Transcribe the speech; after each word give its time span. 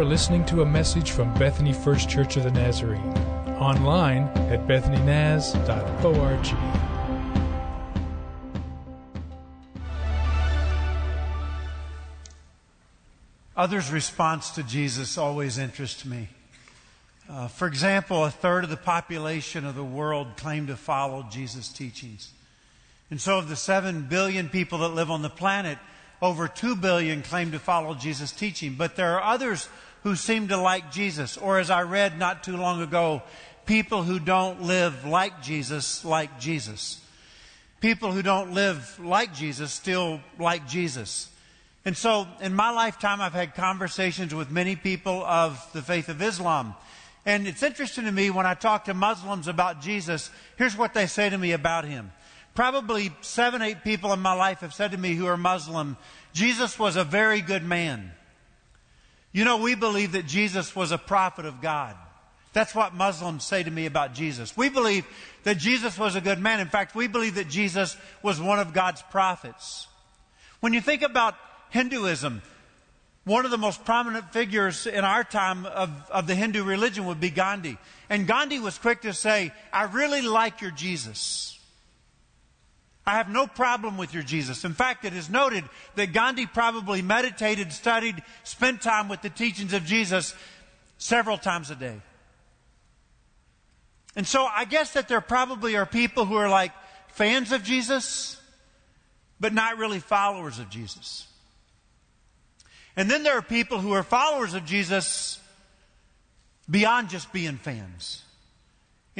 are 0.00 0.04
listening 0.04 0.46
to 0.46 0.62
a 0.62 0.64
message 0.64 1.10
from 1.10 1.34
Bethany 1.34 1.74
First 1.74 2.08
Church 2.08 2.38
of 2.38 2.44
the 2.44 2.50
Nazarene. 2.50 3.12
Online 3.58 4.22
at 4.48 4.66
bethanynaz.org. 4.66 6.46
Others' 13.54 13.92
response 13.92 14.48
to 14.52 14.62
Jesus 14.62 15.18
always 15.18 15.58
interests 15.58 16.06
me. 16.06 16.28
Uh, 17.28 17.48
for 17.48 17.68
example, 17.68 18.24
a 18.24 18.30
third 18.30 18.64
of 18.64 18.70
the 18.70 18.78
population 18.78 19.66
of 19.66 19.74
the 19.74 19.84
world 19.84 20.28
claim 20.38 20.66
to 20.68 20.76
follow 20.76 21.26
Jesus' 21.30 21.68
teachings. 21.68 22.32
And 23.10 23.20
so, 23.20 23.36
of 23.36 23.50
the 23.50 23.56
7 23.56 24.06
billion 24.08 24.48
people 24.48 24.78
that 24.78 24.94
live 24.94 25.10
on 25.10 25.20
the 25.20 25.28
planet, 25.28 25.76
over 26.22 26.48
2 26.48 26.76
billion 26.76 27.20
claim 27.20 27.52
to 27.52 27.58
follow 27.58 27.94
Jesus' 27.94 28.32
teaching. 28.32 28.76
But 28.78 28.96
there 28.96 29.14
are 29.18 29.22
others 29.22 29.68
who 30.02 30.16
seem 30.16 30.48
to 30.48 30.56
like 30.56 30.90
Jesus, 30.90 31.36
or 31.36 31.58
as 31.58 31.70
I 31.70 31.82
read 31.82 32.18
not 32.18 32.42
too 32.42 32.56
long 32.56 32.80
ago, 32.80 33.22
people 33.66 34.02
who 34.02 34.18
don't 34.18 34.62
live 34.62 35.04
like 35.04 35.42
Jesus 35.42 36.04
like 36.04 36.40
Jesus. 36.40 37.00
People 37.80 38.12
who 38.12 38.22
don't 38.22 38.52
live 38.52 38.98
like 38.98 39.34
Jesus 39.34 39.72
still 39.72 40.20
like 40.38 40.66
Jesus. 40.66 41.30
And 41.84 41.96
so, 41.96 42.26
in 42.42 42.54
my 42.54 42.70
lifetime, 42.70 43.20
I've 43.20 43.32
had 43.32 43.54
conversations 43.54 44.34
with 44.34 44.50
many 44.50 44.76
people 44.76 45.24
of 45.24 45.66
the 45.72 45.80
faith 45.80 46.08
of 46.08 46.20
Islam. 46.20 46.74
And 47.24 47.46
it's 47.46 47.62
interesting 47.62 48.04
to 48.04 48.12
me 48.12 48.30
when 48.30 48.46
I 48.46 48.54
talk 48.54 48.86
to 48.86 48.94
Muslims 48.94 49.48
about 49.48 49.80
Jesus, 49.80 50.30
here's 50.56 50.76
what 50.76 50.94
they 50.94 51.06
say 51.06 51.30
to 51.30 51.38
me 51.38 51.52
about 51.52 51.84
him. 51.84 52.12
Probably 52.54 53.12
seven, 53.20 53.62
eight 53.62 53.84
people 53.84 54.12
in 54.12 54.20
my 54.20 54.32
life 54.32 54.60
have 54.60 54.74
said 54.74 54.90
to 54.90 54.98
me 54.98 55.14
who 55.14 55.26
are 55.26 55.36
Muslim, 55.36 55.96
Jesus 56.32 56.78
was 56.78 56.96
a 56.96 57.04
very 57.04 57.40
good 57.40 57.62
man. 57.62 58.12
You 59.32 59.44
know, 59.44 59.58
we 59.58 59.74
believe 59.74 60.12
that 60.12 60.26
Jesus 60.26 60.74
was 60.74 60.92
a 60.92 60.98
prophet 60.98 61.44
of 61.44 61.60
God. 61.60 61.96
That's 62.52 62.74
what 62.74 62.94
Muslims 62.94 63.44
say 63.44 63.62
to 63.62 63.70
me 63.70 63.86
about 63.86 64.12
Jesus. 64.12 64.56
We 64.56 64.68
believe 64.68 65.06
that 65.44 65.56
Jesus 65.56 65.96
was 65.96 66.16
a 66.16 66.20
good 66.20 66.40
man. 66.40 66.58
In 66.58 66.66
fact, 66.66 66.96
we 66.96 67.06
believe 67.06 67.36
that 67.36 67.48
Jesus 67.48 67.96
was 68.22 68.40
one 68.40 68.58
of 68.58 68.72
God's 68.72 69.02
prophets. 69.02 69.86
When 70.58 70.72
you 70.72 70.80
think 70.80 71.02
about 71.02 71.36
Hinduism, 71.70 72.42
one 73.24 73.44
of 73.44 73.52
the 73.52 73.58
most 73.58 73.84
prominent 73.84 74.32
figures 74.32 74.86
in 74.86 75.04
our 75.04 75.22
time 75.22 75.64
of, 75.66 75.90
of 76.10 76.26
the 76.26 76.34
Hindu 76.34 76.64
religion 76.64 77.06
would 77.06 77.20
be 77.20 77.30
Gandhi. 77.30 77.78
And 78.08 78.26
Gandhi 78.26 78.58
was 78.58 78.78
quick 78.78 79.02
to 79.02 79.12
say, 79.12 79.52
I 79.72 79.84
really 79.84 80.22
like 80.22 80.60
your 80.60 80.72
Jesus. 80.72 81.49
I 83.10 83.14
have 83.14 83.28
no 83.28 83.48
problem 83.48 83.96
with 83.96 84.14
your 84.14 84.22
Jesus. 84.22 84.64
In 84.64 84.72
fact, 84.72 85.04
it 85.04 85.14
is 85.14 85.28
noted 85.28 85.64
that 85.96 86.12
Gandhi 86.12 86.46
probably 86.46 87.02
meditated, 87.02 87.72
studied, 87.72 88.22
spent 88.44 88.82
time 88.82 89.08
with 89.08 89.20
the 89.20 89.28
teachings 89.28 89.72
of 89.72 89.84
Jesus 89.84 90.32
several 90.96 91.36
times 91.36 91.72
a 91.72 91.74
day. 91.74 92.00
And 94.14 94.24
so 94.24 94.44
I 94.44 94.64
guess 94.64 94.92
that 94.92 95.08
there 95.08 95.20
probably 95.20 95.74
are 95.76 95.86
people 95.86 96.24
who 96.24 96.36
are 96.36 96.48
like 96.48 96.70
fans 97.08 97.50
of 97.50 97.64
Jesus, 97.64 98.40
but 99.40 99.52
not 99.52 99.76
really 99.76 99.98
followers 99.98 100.60
of 100.60 100.70
Jesus. 100.70 101.26
And 102.94 103.10
then 103.10 103.24
there 103.24 103.36
are 103.36 103.42
people 103.42 103.80
who 103.80 103.90
are 103.90 104.04
followers 104.04 104.54
of 104.54 104.64
Jesus 104.64 105.40
beyond 106.70 107.08
just 107.10 107.32
being 107.32 107.56
fans. 107.56 108.22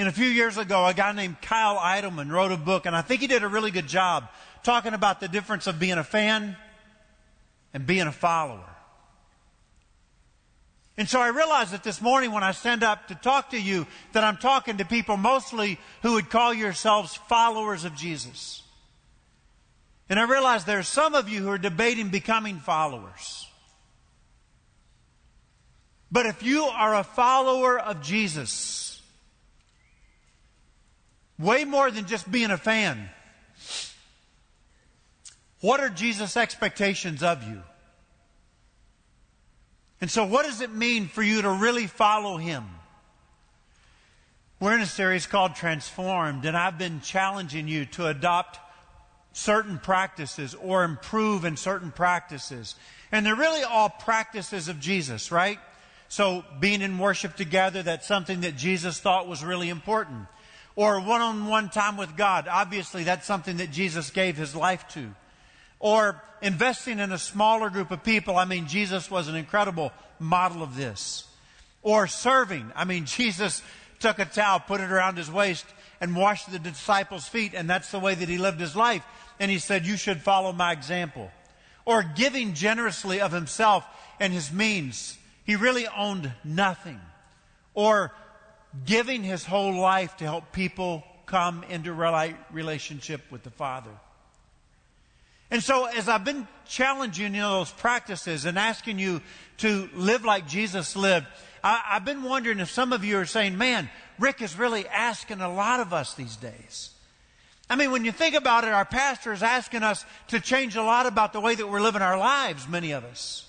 And 0.00 0.08
a 0.08 0.12
few 0.12 0.28
years 0.28 0.56
ago, 0.56 0.86
a 0.86 0.94
guy 0.94 1.12
named 1.12 1.42
Kyle 1.42 1.76
Idleman 1.76 2.30
wrote 2.30 2.52
a 2.52 2.56
book, 2.56 2.86
and 2.86 2.96
I 2.96 3.02
think 3.02 3.20
he 3.20 3.26
did 3.26 3.42
a 3.42 3.48
really 3.48 3.70
good 3.70 3.86
job 3.86 4.30
talking 4.62 4.94
about 4.94 5.20
the 5.20 5.28
difference 5.28 5.66
of 5.66 5.78
being 5.78 5.98
a 5.98 6.02
fan 6.02 6.56
and 7.74 7.86
being 7.86 8.06
a 8.06 8.12
follower. 8.12 8.64
And 10.96 11.06
so 11.06 11.20
I 11.20 11.28
realized 11.28 11.72
that 11.72 11.84
this 11.84 12.00
morning 12.00 12.32
when 12.32 12.42
I 12.42 12.52
stand 12.52 12.82
up 12.82 13.08
to 13.08 13.14
talk 13.14 13.50
to 13.50 13.60
you, 13.60 13.86
that 14.12 14.24
I'm 14.24 14.38
talking 14.38 14.78
to 14.78 14.86
people 14.86 15.18
mostly 15.18 15.78
who 16.00 16.14
would 16.14 16.30
call 16.30 16.54
yourselves 16.54 17.14
followers 17.28 17.84
of 17.84 17.94
Jesus. 17.94 18.62
And 20.08 20.18
I 20.18 20.22
realize 20.22 20.64
there 20.64 20.78
are 20.78 20.82
some 20.82 21.14
of 21.14 21.28
you 21.28 21.42
who 21.42 21.50
are 21.50 21.58
debating 21.58 22.08
becoming 22.08 22.56
followers. 22.56 23.46
But 26.10 26.24
if 26.24 26.42
you 26.42 26.64
are 26.64 26.94
a 26.94 27.04
follower 27.04 27.78
of 27.78 28.00
Jesus, 28.00 28.89
way 31.40 31.64
more 31.64 31.90
than 31.90 32.06
just 32.06 32.30
being 32.30 32.50
a 32.50 32.58
fan, 32.58 33.08
what 35.60 35.80
are 35.80 35.88
Jesus' 35.88 36.36
expectations 36.36 37.22
of 37.22 37.42
you? 37.42 37.62
And 40.00 40.10
so, 40.10 40.24
what 40.24 40.46
does 40.46 40.60
it 40.60 40.72
mean 40.72 41.08
for 41.08 41.22
you 41.22 41.42
to 41.42 41.50
really 41.50 41.86
follow 41.86 42.36
Him? 42.36 42.64
We're 44.58 44.74
in 44.74 44.80
a 44.80 44.86
series 44.86 45.26
called 45.26 45.54
Transformed, 45.54 46.44
and 46.44 46.56
I've 46.56 46.78
been 46.78 47.00
challenging 47.00 47.68
you 47.68 47.86
to 47.86 48.06
adopt 48.06 48.58
certain 49.32 49.78
practices 49.78 50.54
or 50.54 50.84
improve 50.84 51.44
in 51.44 51.56
certain 51.56 51.92
practices. 51.92 52.74
And 53.12 53.24
they're 53.24 53.36
really 53.36 53.62
all 53.62 53.88
practices 53.88 54.68
of 54.68 54.80
Jesus, 54.80 55.30
right? 55.30 55.58
So 56.08 56.44
being 56.58 56.82
in 56.82 56.98
worship 56.98 57.36
together, 57.36 57.82
that's 57.82 58.06
something 58.06 58.40
that 58.40 58.56
Jesus 58.56 59.00
thought 59.00 59.28
was 59.28 59.44
really 59.44 59.68
important. 59.68 60.26
Or 60.76 61.00
one-on-one 61.00 61.70
time 61.70 61.96
with 61.96 62.16
God. 62.16 62.48
Obviously, 62.48 63.04
that's 63.04 63.26
something 63.26 63.58
that 63.58 63.70
Jesus 63.70 64.10
gave 64.10 64.36
his 64.36 64.54
life 64.54 64.86
to. 64.90 65.14
Or 65.78 66.22
investing 66.42 66.98
in 66.98 67.12
a 67.12 67.18
smaller 67.18 67.70
group 67.70 67.90
of 67.90 68.04
people. 68.04 68.36
I 68.36 68.44
mean, 68.44 68.66
Jesus 68.66 69.10
was 69.10 69.28
an 69.28 69.34
incredible 69.34 69.92
model 70.18 70.62
of 70.62 70.76
this. 70.76 71.24
Or 71.82 72.06
serving. 72.06 72.72
I 72.76 72.84
mean, 72.84 73.04
Jesus 73.06 73.62
took 73.98 74.18
a 74.18 74.24
towel, 74.24 74.60
put 74.60 74.80
it 74.80 74.90
around 74.90 75.16
his 75.16 75.30
waist, 75.30 75.66
and 76.00 76.16
washed 76.16 76.50
the 76.50 76.58
disciples' 76.58 77.28
feet, 77.28 77.52
and 77.54 77.68
that's 77.68 77.90
the 77.90 77.98
way 77.98 78.14
that 78.14 78.28
he 78.28 78.38
lived 78.38 78.60
his 78.60 78.74
life. 78.74 79.04
And 79.38 79.50
he 79.50 79.58
said, 79.58 79.86
You 79.86 79.96
should 79.96 80.22
follow 80.22 80.52
my 80.52 80.72
example. 80.72 81.30
Or 81.84 82.02
giving 82.02 82.54
generously 82.54 83.20
of 83.20 83.32
himself 83.32 83.84
and 84.18 84.32
his 84.32 84.52
means 84.52 85.18
he 85.44 85.56
really 85.56 85.88
owned 85.88 86.30
nothing. 86.44 87.00
Or 87.74 88.12
giving 88.86 89.22
his 89.22 89.44
whole 89.44 89.74
life 89.74 90.16
to 90.18 90.24
help 90.24 90.52
people 90.52 91.04
come 91.26 91.64
into 91.64 91.92
relationship 91.92 93.20
with 93.30 93.42
the 93.42 93.50
Father. 93.50 93.90
And 95.50 95.62
so, 95.62 95.86
as 95.86 96.08
I've 96.08 96.24
been 96.24 96.46
challenging 96.66 97.34
you 97.34 97.40
know 97.40 97.58
those 97.58 97.72
practices 97.72 98.44
and 98.44 98.56
asking 98.56 98.98
you 98.98 99.20
to 99.58 99.88
live 99.94 100.24
like 100.24 100.46
Jesus 100.46 100.94
lived, 100.94 101.26
I, 101.64 101.82
I've 101.90 102.04
been 102.04 102.22
wondering 102.22 102.60
if 102.60 102.70
some 102.70 102.92
of 102.92 103.04
you 103.04 103.18
are 103.18 103.26
saying, 103.26 103.58
"Man, 103.58 103.90
Rick 104.18 104.42
is 104.42 104.56
really 104.56 104.86
asking 104.86 105.40
a 105.40 105.52
lot 105.52 105.80
of 105.80 105.92
us 105.92 106.14
these 106.14 106.36
days." 106.36 106.90
I 107.68 107.76
mean, 107.76 107.90
when 107.90 108.04
you 108.04 108.12
think 108.12 108.34
about 108.34 108.64
it, 108.64 108.72
our 108.72 108.84
pastor 108.84 109.32
is 109.32 109.42
asking 109.42 109.82
us 109.82 110.04
to 110.28 110.40
change 110.40 110.76
a 110.76 110.82
lot 110.82 111.06
about 111.06 111.32
the 111.32 111.40
way 111.40 111.54
that 111.54 111.68
we're 111.68 111.80
living 111.80 112.02
our 112.02 112.18
lives. 112.18 112.68
Many 112.68 112.92
of 112.92 113.04
us. 113.04 113.46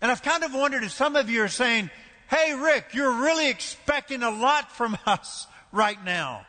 And 0.00 0.10
I've 0.10 0.22
kind 0.22 0.42
of 0.44 0.52
wondered 0.52 0.82
if 0.82 0.92
some 0.92 1.14
of 1.14 1.30
you 1.30 1.42
are 1.42 1.48
saying, 1.48 1.90
Hey, 2.32 2.54
Rick, 2.54 2.94
you're 2.94 3.20
really 3.20 3.50
expecting 3.50 4.22
a 4.22 4.30
lot 4.30 4.72
from 4.72 4.96
us 5.06 5.46
right 5.70 6.02
now. 6.02 6.46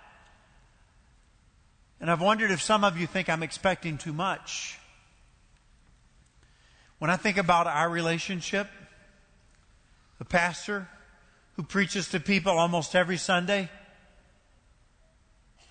And 2.00 2.10
I've 2.10 2.22
wondered 2.22 2.52
if 2.52 2.62
some 2.62 2.86
of 2.86 2.98
you 2.98 3.06
think 3.06 3.28
I'm 3.28 3.44
expecting 3.44 3.98
too 3.98 4.14
much. 4.14 4.80
When 7.00 7.10
I 7.10 7.18
think 7.18 7.36
about 7.36 7.68
our 7.68 7.90
relationship, 7.90 8.70
the 10.20 10.26
pastor 10.26 10.88
who 11.58 11.64
preaches 11.64 12.08
to 12.10 12.22
people 12.22 12.58
almost 12.58 12.96
every 12.96 13.18
Sunday, 13.18 13.70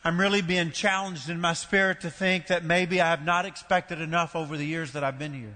I'm 0.04 0.20
really 0.20 0.42
being 0.42 0.72
challenged 0.72 1.30
in 1.30 1.40
my 1.40 1.54
spirit 1.54 2.02
to 2.02 2.10
think 2.10 2.48
that 2.48 2.64
maybe 2.64 3.00
I 3.00 3.08
have 3.08 3.24
not 3.24 3.46
expected 3.46 3.98
enough 3.98 4.36
over 4.36 4.58
the 4.58 4.66
years 4.66 4.92
that 4.92 5.04
I've 5.04 5.18
been 5.18 5.32
here. 5.32 5.54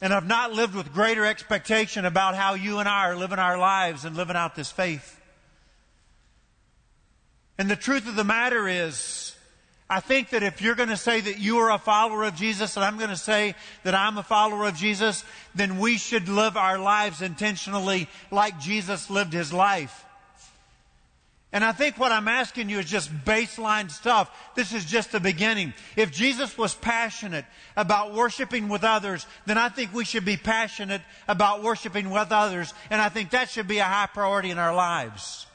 And 0.00 0.12
I've 0.12 0.26
not 0.26 0.52
lived 0.52 0.74
with 0.74 0.92
greater 0.92 1.24
expectation 1.24 2.04
about 2.04 2.36
how 2.36 2.54
you 2.54 2.78
and 2.78 2.88
I 2.88 3.08
are 3.08 3.16
living 3.16 3.38
our 3.38 3.58
lives 3.58 4.04
and 4.04 4.16
living 4.16 4.36
out 4.36 4.54
this 4.54 4.70
faith. 4.70 5.20
And 7.58 7.68
the 7.68 7.76
truth 7.76 8.08
of 8.08 8.14
the 8.14 8.22
matter 8.22 8.68
is, 8.68 9.34
I 9.90 10.00
think 10.00 10.30
that 10.30 10.42
if 10.42 10.60
you're 10.60 10.74
going 10.74 10.90
to 10.90 10.96
say 10.96 11.20
that 11.20 11.38
you 11.38 11.58
are 11.58 11.72
a 11.72 11.78
follower 11.78 12.24
of 12.24 12.36
Jesus 12.36 12.76
and 12.76 12.84
I'm 12.84 12.98
going 12.98 13.10
to 13.10 13.16
say 13.16 13.54
that 13.84 13.94
I'm 13.94 14.18
a 14.18 14.22
follower 14.22 14.66
of 14.68 14.76
Jesus, 14.76 15.24
then 15.54 15.78
we 15.78 15.96
should 15.96 16.28
live 16.28 16.56
our 16.56 16.78
lives 16.78 17.22
intentionally 17.22 18.06
like 18.30 18.60
Jesus 18.60 19.08
lived 19.08 19.32
his 19.32 19.52
life. 19.52 20.04
And 21.50 21.64
I 21.64 21.72
think 21.72 21.96
what 21.96 22.12
I'm 22.12 22.28
asking 22.28 22.68
you 22.68 22.78
is 22.78 22.84
just 22.84 23.10
baseline 23.24 23.90
stuff. 23.90 24.30
This 24.54 24.74
is 24.74 24.84
just 24.84 25.12
the 25.12 25.20
beginning. 25.20 25.72
If 25.96 26.12
Jesus 26.12 26.58
was 26.58 26.74
passionate 26.74 27.46
about 27.74 28.12
worshiping 28.12 28.68
with 28.68 28.84
others, 28.84 29.26
then 29.46 29.56
I 29.56 29.70
think 29.70 29.94
we 29.94 30.04
should 30.04 30.26
be 30.26 30.36
passionate 30.36 31.00
about 31.26 31.62
worshiping 31.62 32.10
with 32.10 32.32
others. 32.32 32.74
And 32.90 33.00
I 33.00 33.08
think 33.08 33.30
that 33.30 33.48
should 33.48 33.66
be 33.66 33.78
a 33.78 33.84
high 33.84 34.08
priority 34.12 34.50
in 34.50 34.58
our 34.58 34.74
lives. 34.74 35.46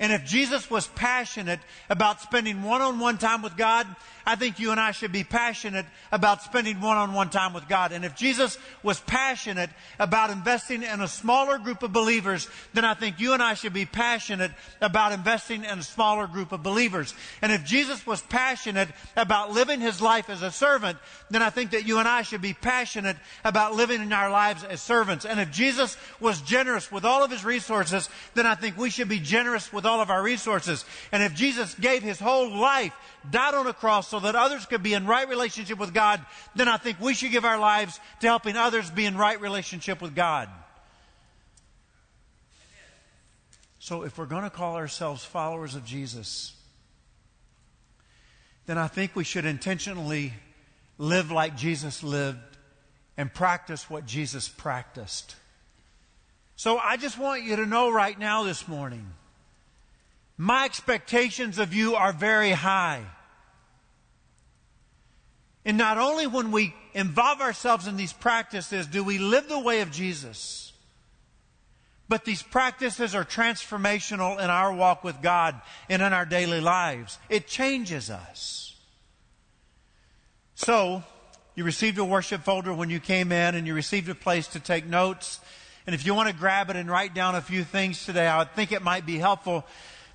And 0.00 0.12
if 0.12 0.24
Jesus 0.24 0.68
was 0.68 0.88
passionate 0.88 1.60
about 1.88 2.20
spending 2.20 2.64
one 2.64 2.82
on 2.82 2.98
one 2.98 3.16
time 3.16 3.42
with 3.42 3.56
God, 3.56 3.86
I 4.26 4.36
think 4.36 4.58
you 4.58 4.70
and 4.70 4.80
I 4.80 4.92
should 4.92 5.12
be 5.12 5.24
passionate 5.24 5.86
about 6.10 6.42
spending 6.42 6.80
one 6.80 6.96
on 6.96 7.12
one 7.12 7.30
time 7.30 7.52
with 7.52 7.68
God. 7.68 7.92
And 7.92 8.04
if 8.04 8.14
Jesus 8.14 8.58
was 8.82 9.00
passionate 9.00 9.70
about 9.98 10.30
investing 10.30 10.82
in 10.82 11.00
a 11.00 11.08
smaller 11.08 11.58
group 11.58 11.82
of 11.82 11.92
believers, 11.92 12.48
then 12.72 12.84
I 12.84 12.94
think 12.94 13.20
you 13.20 13.32
and 13.32 13.42
I 13.42 13.54
should 13.54 13.72
be 13.72 13.86
passionate 13.86 14.52
about 14.80 15.12
investing 15.12 15.64
in 15.64 15.78
a 15.78 15.82
smaller 15.82 16.26
group 16.26 16.52
of 16.52 16.62
believers. 16.62 17.14
And 17.42 17.52
if 17.52 17.64
Jesus 17.64 18.06
was 18.06 18.22
passionate 18.22 18.88
about 19.16 19.52
living 19.52 19.80
his 19.80 20.00
life 20.00 20.30
as 20.30 20.42
a 20.42 20.50
servant, 20.50 20.98
then 21.30 21.42
I 21.42 21.50
think 21.50 21.72
that 21.72 21.86
you 21.86 21.98
and 21.98 22.08
I 22.08 22.22
should 22.22 22.42
be 22.42 22.54
passionate 22.54 23.16
about 23.44 23.74
living 23.74 24.00
in 24.00 24.12
our 24.12 24.30
lives 24.30 24.64
as 24.64 24.80
servants. 24.80 25.24
And 25.24 25.38
if 25.38 25.50
Jesus 25.50 25.96
was 26.20 26.40
generous 26.40 26.90
with 26.90 27.04
all 27.04 27.22
of 27.22 27.30
his 27.30 27.44
resources, 27.44 28.08
then 28.34 28.46
I 28.46 28.54
think 28.54 28.78
we 28.78 28.90
should 28.90 29.08
be 29.08 29.20
generous 29.20 29.72
with 29.72 29.84
all 29.84 30.00
of 30.00 30.10
our 30.10 30.22
resources. 30.22 30.84
And 31.12 31.22
if 31.22 31.34
Jesus 31.34 31.74
gave 31.74 32.02
his 32.02 32.18
whole 32.18 32.50
life, 32.56 32.92
died 33.30 33.54
on 33.54 33.66
a 33.66 33.72
cross 33.72 34.08
so 34.08 34.20
that 34.20 34.34
others 34.34 34.66
could 34.66 34.82
be 34.82 34.94
in 34.94 35.06
right 35.06 35.28
relationship 35.28 35.78
with 35.78 35.94
God, 35.94 36.24
then 36.54 36.68
I 36.68 36.76
think 36.76 37.00
we 37.00 37.14
should 37.14 37.30
give 37.30 37.44
our 37.44 37.58
lives 37.58 37.98
to 38.20 38.26
helping 38.26 38.56
others 38.56 38.90
be 38.90 39.06
in 39.06 39.16
right 39.16 39.40
relationship 39.40 40.00
with 40.00 40.14
God. 40.14 40.48
So 43.78 44.02
if 44.02 44.16
we're 44.16 44.26
going 44.26 44.44
to 44.44 44.50
call 44.50 44.76
ourselves 44.76 45.24
followers 45.24 45.74
of 45.74 45.84
Jesus, 45.84 46.54
then 48.66 48.78
I 48.78 48.86
think 48.86 49.14
we 49.14 49.24
should 49.24 49.44
intentionally 49.44 50.32
live 50.96 51.30
like 51.30 51.56
Jesus 51.56 52.02
lived 52.02 52.38
and 53.16 53.32
practice 53.32 53.90
what 53.90 54.06
Jesus 54.06 54.48
practiced. 54.48 55.36
So 56.56 56.78
I 56.78 56.96
just 56.96 57.18
want 57.18 57.42
you 57.42 57.56
to 57.56 57.66
know 57.66 57.90
right 57.90 58.18
now 58.18 58.44
this 58.44 58.66
morning, 58.66 59.06
my 60.36 60.64
expectations 60.64 61.58
of 61.58 61.72
you 61.72 61.94
are 61.94 62.12
very 62.12 62.50
high. 62.50 63.04
And 65.64 65.78
not 65.78 65.96
only 65.96 66.26
when 66.26 66.50
we 66.50 66.74
involve 66.92 67.40
ourselves 67.40 67.86
in 67.86 67.96
these 67.96 68.12
practices 68.12 68.86
do 68.86 69.02
we 69.02 69.18
live 69.18 69.48
the 69.48 69.58
way 69.58 69.80
of 69.80 69.90
Jesus, 69.90 70.72
but 72.08 72.24
these 72.24 72.42
practices 72.42 73.14
are 73.14 73.24
transformational 73.24 74.38
in 74.38 74.50
our 74.50 74.72
walk 74.72 75.04
with 75.04 75.22
God 75.22 75.60
and 75.88 76.02
in 76.02 76.12
our 76.12 76.26
daily 76.26 76.60
lives. 76.60 77.18
It 77.30 77.46
changes 77.46 78.10
us. 78.10 78.76
So, 80.54 81.02
you 81.54 81.64
received 81.64 81.98
a 81.98 82.04
worship 82.04 82.42
folder 82.42 82.74
when 82.74 82.90
you 82.90 83.00
came 83.00 83.32
in 83.32 83.54
and 83.54 83.66
you 83.66 83.74
received 83.74 84.08
a 84.08 84.14
place 84.14 84.48
to 84.48 84.60
take 84.60 84.86
notes. 84.86 85.40
And 85.86 85.94
if 85.94 86.04
you 86.04 86.14
want 86.14 86.28
to 86.28 86.34
grab 86.34 86.68
it 86.68 86.76
and 86.76 86.90
write 86.90 87.14
down 87.14 87.36
a 87.36 87.40
few 87.40 87.64
things 87.64 88.04
today, 88.04 88.26
I 88.26 88.38
would 88.38 88.52
think 88.52 88.72
it 88.72 88.82
might 88.82 89.06
be 89.06 89.18
helpful 89.18 89.64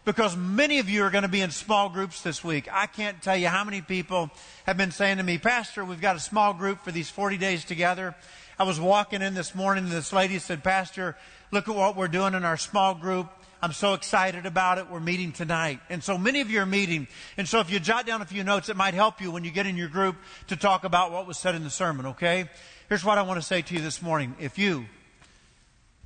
because 0.05 0.35
many 0.35 0.79
of 0.79 0.89
you 0.89 1.03
are 1.03 1.09
going 1.09 1.23
to 1.23 1.27
be 1.27 1.41
in 1.41 1.51
small 1.51 1.89
groups 1.89 2.21
this 2.21 2.43
week. 2.43 2.67
I 2.71 2.87
can't 2.87 3.21
tell 3.21 3.37
you 3.37 3.47
how 3.47 3.63
many 3.63 3.81
people 3.81 4.29
have 4.65 4.77
been 4.77 4.91
saying 4.91 5.17
to 5.17 5.23
me, 5.23 5.37
Pastor, 5.37 5.83
we've 5.83 6.01
got 6.01 6.15
a 6.15 6.19
small 6.19 6.53
group 6.53 6.83
for 6.83 6.91
these 6.91 7.09
40 7.09 7.37
days 7.37 7.65
together. 7.65 8.15
I 8.57 8.63
was 8.63 8.79
walking 8.79 9.21
in 9.21 9.33
this 9.33 9.55
morning 9.55 9.85
and 9.85 9.93
this 9.93 10.11
lady 10.11 10.39
said, 10.39 10.63
Pastor, 10.63 11.15
look 11.51 11.69
at 11.69 11.75
what 11.75 11.95
we're 11.95 12.07
doing 12.07 12.33
in 12.33 12.43
our 12.43 12.57
small 12.57 12.95
group. 12.95 13.27
I'm 13.61 13.73
so 13.73 13.93
excited 13.93 14.45
about 14.45 14.77
it. 14.77 14.89
We're 14.89 15.01
meeting 15.01 15.33
tonight. 15.33 15.81
And 15.89 16.01
so 16.01 16.17
many 16.17 16.39
of 16.39 16.49
you 16.49 16.61
are 16.61 16.65
meeting. 16.65 17.07
And 17.35 17.47
so 17.47 17.59
if 17.59 17.69
you 17.69 17.79
jot 17.79 18.05
down 18.05 18.21
a 18.21 18.25
few 18.25 18.43
notes, 18.43 18.69
it 18.69 18.77
might 18.77 18.93
help 18.93 19.19
you 19.19 19.31
when 19.31 19.43
you 19.43 19.51
get 19.51 19.65
in 19.65 19.75
your 19.75 19.89
group 19.89 20.15
to 20.47 20.55
talk 20.55 20.85
about 20.85 21.11
what 21.11 21.27
was 21.27 21.37
said 21.37 21.55
in 21.55 21.63
the 21.63 21.69
sermon, 21.69 22.05
okay? 22.07 22.49
Here's 22.87 23.03
what 23.03 23.17
I 23.17 23.21
want 23.23 23.39
to 23.39 23.45
say 23.45 23.61
to 23.61 23.73
you 23.73 23.81
this 23.81 24.01
morning. 24.01 24.33
If 24.39 24.57
you 24.57 24.85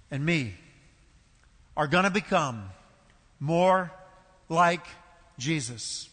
and 0.09 0.25
me 0.25 0.55
are 1.77 1.87
going 1.87 2.05
to 2.05 2.09
become 2.09 2.69
more 3.43 3.91
like 4.47 4.85
Jesus, 5.37 6.07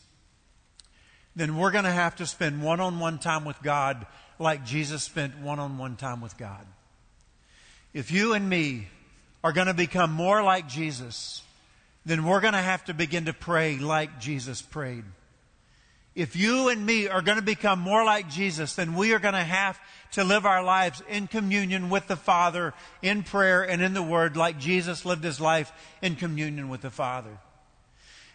then 1.36 1.56
we're 1.56 1.70
going 1.70 1.84
to 1.84 1.90
have 1.90 2.16
to 2.16 2.26
spend 2.26 2.60
one 2.60 2.80
on 2.80 2.98
one 2.98 3.18
time 3.20 3.44
with 3.44 3.62
God 3.62 4.04
like 4.40 4.64
Jesus 4.64 5.04
spent 5.04 5.38
one 5.38 5.60
on 5.60 5.78
one 5.78 5.94
time 5.94 6.20
with 6.20 6.36
God. 6.36 6.66
If 7.94 8.10
you 8.10 8.32
and 8.32 8.48
me 8.48 8.88
are 9.44 9.52
going 9.52 9.68
to 9.68 9.74
become 9.74 10.12
more 10.12 10.42
like 10.42 10.68
Jesus, 10.68 11.42
then 12.04 12.24
we're 12.24 12.40
going 12.40 12.54
to 12.54 12.58
have 12.58 12.84
to 12.86 12.94
begin 12.94 13.26
to 13.26 13.32
pray 13.32 13.78
like 13.78 14.18
Jesus 14.18 14.60
prayed. 14.60 15.04
If 16.14 16.34
you 16.34 16.68
and 16.68 16.84
me 16.84 17.08
are 17.08 17.22
going 17.22 17.38
to 17.38 17.42
become 17.42 17.78
more 17.78 18.04
like 18.04 18.28
Jesus, 18.28 18.74
then 18.74 18.94
we 18.94 19.14
are 19.14 19.20
going 19.20 19.34
to 19.34 19.40
have 19.40 19.78
to 20.12 20.24
live 20.24 20.44
our 20.44 20.62
lives 20.62 21.02
in 21.08 21.28
communion 21.28 21.88
with 21.88 22.08
the 22.08 22.16
Father, 22.16 22.74
in 23.00 23.22
prayer 23.22 23.62
and 23.62 23.80
in 23.80 23.94
the 23.94 24.02
Word, 24.02 24.36
like 24.36 24.58
Jesus 24.58 25.04
lived 25.04 25.22
his 25.22 25.40
life 25.40 25.72
in 26.02 26.16
communion 26.16 26.68
with 26.68 26.80
the 26.80 26.90
Father. 26.90 27.38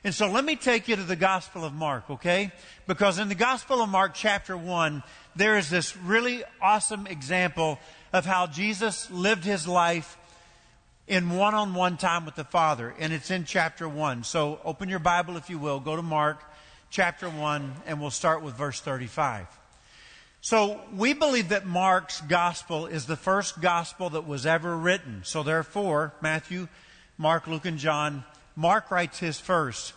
And 0.06 0.14
so 0.14 0.30
let 0.30 0.46
me 0.46 0.56
take 0.56 0.88
you 0.88 0.96
to 0.96 1.04
the 1.04 1.16
Gospel 1.16 1.66
of 1.66 1.74
Mark, 1.74 2.10
okay? 2.10 2.52
Because 2.88 3.20
in 3.20 3.28
the 3.28 3.36
Gospel 3.36 3.82
of 3.82 3.90
Mark, 3.90 4.14
chapter 4.14 4.56
1, 4.56 5.04
there 5.36 5.58
is 5.58 5.70
this 5.70 5.98
really 5.98 6.44
awesome 6.62 7.08
example 7.08 7.80
of 8.14 8.26
how 8.26 8.48
Jesus 8.48 9.10
lived 9.12 9.44
his 9.44 9.68
life 9.68 10.18
in 11.08 11.32
one 11.32 11.54
on 11.54 11.74
one 11.74 11.98
time 11.98 12.24
with 12.24 12.36
the 12.36 12.44
Father. 12.44 12.94
And 13.00 13.12
it's 13.12 13.32
in 13.32 13.46
chapter 13.46 13.90
1. 13.90 14.24
So 14.24 14.60
open 14.64 14.90
your 14.90 15.00
Bible, 15.00 15.38
if 15.38 15.50
you 15.50 15.58
will. 15.58 15.80
Go 15.80 15.96
to 15.96 16.02
Mark 16.02 16.40
chapter 16.96 17.30
1, 17.30 17.74
and 17.88 18.00
we'll 18.00 18.10
start 18.10 18.42
with 18.42 18.56
verse 18.56 18.80
35. 18.80 19.48
So 20.40 20.80
we 20.96 21.12
believe 21.12 21.50
that 21.50 21.66
Mark's 21.66 22.22
gospel 22.22 22.86
is 22.86 23.06
the 23.06 23.18
first 23.18 23.60
gospel 23.60 24.12
that 24.12 24.26
was 24.26 24.46
ever 24.46 24.78
written. 24.78 25.20
So 25.26 25.44
therefore, 25.44 26.14
Matthew, 26.22 26.70
Mark, 27.18 27.48
Luke, 27.48 27.66
and 27.66 27.78
John, 27.78 28.24
Mark 28.56 28.92
writes 28.92 29.20
his 29.20 29.42
first. 29.42 29.92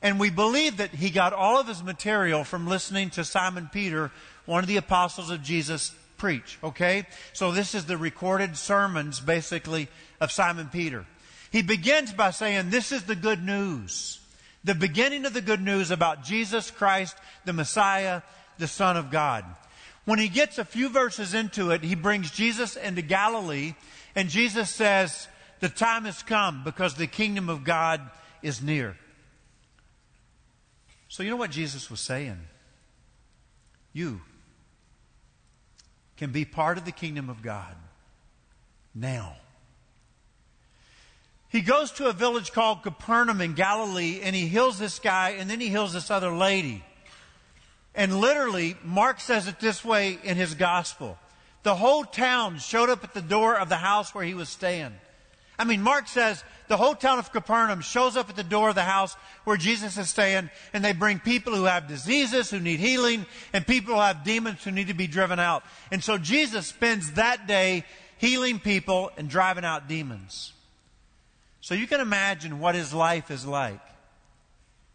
And 0.00 0.20
we 0.20 0.30
believe 0.30 0.76
that 0.76 0.90
he 0.90 1.10
got 1.10 1.32
all 1.32 1.58
of 1.58 1.66
his 1.66 1.82
material 1.82 2.44
from 2.44 2.68
listening 2.68 3.10
to 3.10 3.24
Simon 3.24 3.68
Peter, 3.72 4.12
one 4.44 4.62
of 4.62 4.68
the 4.68 4.76
apostles 4.76 5.30
of 5.30 5.42
Jesus, 5.42 5.96
preach. 6.16 6.60
Okay? 6.62 7.08
So 7.32 7.50
this 7.50 7.74
is 7.74 7.86
the 7.86 7.96
recorded 7.96 8.56
sermons, 8.56 9.18
basically, 9.18 9.88
of 10.20 10.30
Simon 10.30 10.68
Peter. 10.72 11.06
He 11.50 11.62
begins 11.62 12.12
by 12.12 12.30
saying, 12.30 12.70
This 12.70 12.92
is 12.92 13.02
the 13.02 13.16
good 13.16 13.42
news. 13.42 14.20
The 14.66 14.74
beginning 14.74 15.26
of 15.26 15.32
the 15.32 15.40
good 15.40 15.62
news 15.62 15.92
about 15.92 16.24
Jesus 16.24 16.72
Christ, 16.72 17.16
the 17.44 17.52
Messiah, 17.52 18.22
the 18.58 18.66
Son 18.66 18.96
of 18.96 19.12
God. 19.12 19.44
When 20.06 20.18
he 20.18 20.28
gets 20.28 20.58
a 20.58 20.64
few 20.64 20.88
verses 20.88 21.34
into 21.34 21.70
it, 21.70 21.84
he 21.84 21.94
brings 21.94 22.32
Jesus 22.32 22.74
into 22.74 23.00
Galilee, 23.00 23.74
and 24.16 24.28
Jesus 24.28 24.68
says, 24.68 25.28
The 25.60 25.68
time 25.68 26.04
has 26.04 26.20
come 26.24 26.64
because 26.64 26.94
the 26.94 27.06
kingdom 27.06 27.48
of 27.48 27.62
God 27.62 28.00
is 28.42 28.60
near. 28.60 28.96
So, 31.06 31.22
you 31.22 31.30
know 31.30 31.36
what 31.36 31.52
Jesus 31.52 31.88
was 31.88 32.00
saying? 32.00 32.40
You 33.92 34.20
can 36.16 36.32
be 36.32 36.44
part 36.44 36.76
of 36.76 36.84
the 36.84 36.92
kingdom 36.92 37.30
of 37.30 37.40
God 37.40 37.76
now. 38.96 39.36
He 41.56 41.62
goes 41.62 41.90
to 41.92 42.08
a 42.08 42.12
village 42.12 42.52
called 42.52 42.82
Capernaum 42.82 43.40
in 43.40 43.54
Galilee 43.54 44.20
and 44.22 44.36
he 44.36 44.46
heals 44.46 44.78
this 44.78 44.98
guy 44.98 45.30
and 45.38 45.48
then 45.48 45.58
he 45.58 45.70
heals 45.70 45.94
this 45.94 46.10
other 46.10 46.30
lady. 46.30 46.84
And 47.94 48.20
literally, 48.20 48.76
Mark 48.84 49.20
says 49.20 49.48
it 49.48 49.58
this 49.58 49.82
way 49.82 50.18
in 50.22 50.36
his 50.36 50.52
gospel. 50.52 51.18
The 51.62 51.74
whole 51.74 52.04
town 52.04 52.58
showed 52.58 52.90
up 52.90 53.04
at 53.04 53.14
the 53.14 53.22
door 53.22 53.56
of 53.56 53.70
the 53.70 53.78
house 53.78 54.14
where 54.14 54.22
he 54.22 54.34
was 54.34 54.50
staying. 54.50 54.92
I 55.58 55.64
mean, 55.64 55.80
Mark 55.80 56.08
says 56.08 56.44
the 56.68 56.76
whole 56.76 56.94
town 56.94 57.18
of 57.18 57.32
Capernaum 57.32 57.80
shows 57.80 58.18
up 58.18 58.28
at 58.28 58.36
the 58.36 58.44
door 58.44 58.68
of 58.68 58.74
the 58.74 58.82
house 58.82 59.16
where 59.44 59.56
Jesus 59.56 59.96
is 59.96 60.10
staying, 60.10 60.50
and 60.74 60.84
they 60.84 60.92
bring 60.92 61.20
people 61.20 61.54
who 61.54 61.64
have 61.64 61.88
diseases, 61.88 62.50
who 62.50 62.60
need 62.60 62.80
healing, 62.80 63.24
and 63.54 63.66
people 63.66 63.94
who 63.94 64.00
have 64.02 64.24
demons 64.24 64.62
who 64.62 64.72
need 64.72 64.88
to 64.88 64.94
be 64.94 65.06
driven 65.06 65.40
out. 65.40 65.64
And 65.90 66.04
so 66.04 66.18
Jesus 66.18 66.66
spends 66.66 67.12
that 67.12 67.46
day 67.46 67.86
healing 68.18 68.58
people 68.58 69.10
and 69.16 69.30
driving 69.30 69.64
out 69.64 69.88
demons. 69.88 70.52
So 71.66 71.74
you 71.74 71.88
can 71.88 71.98
imagine 71.98 72.60
what 72.60 72.76
his 72.76 72.94
life 72.94 73.28
is 73.28 73.44
like. 73.44 73.80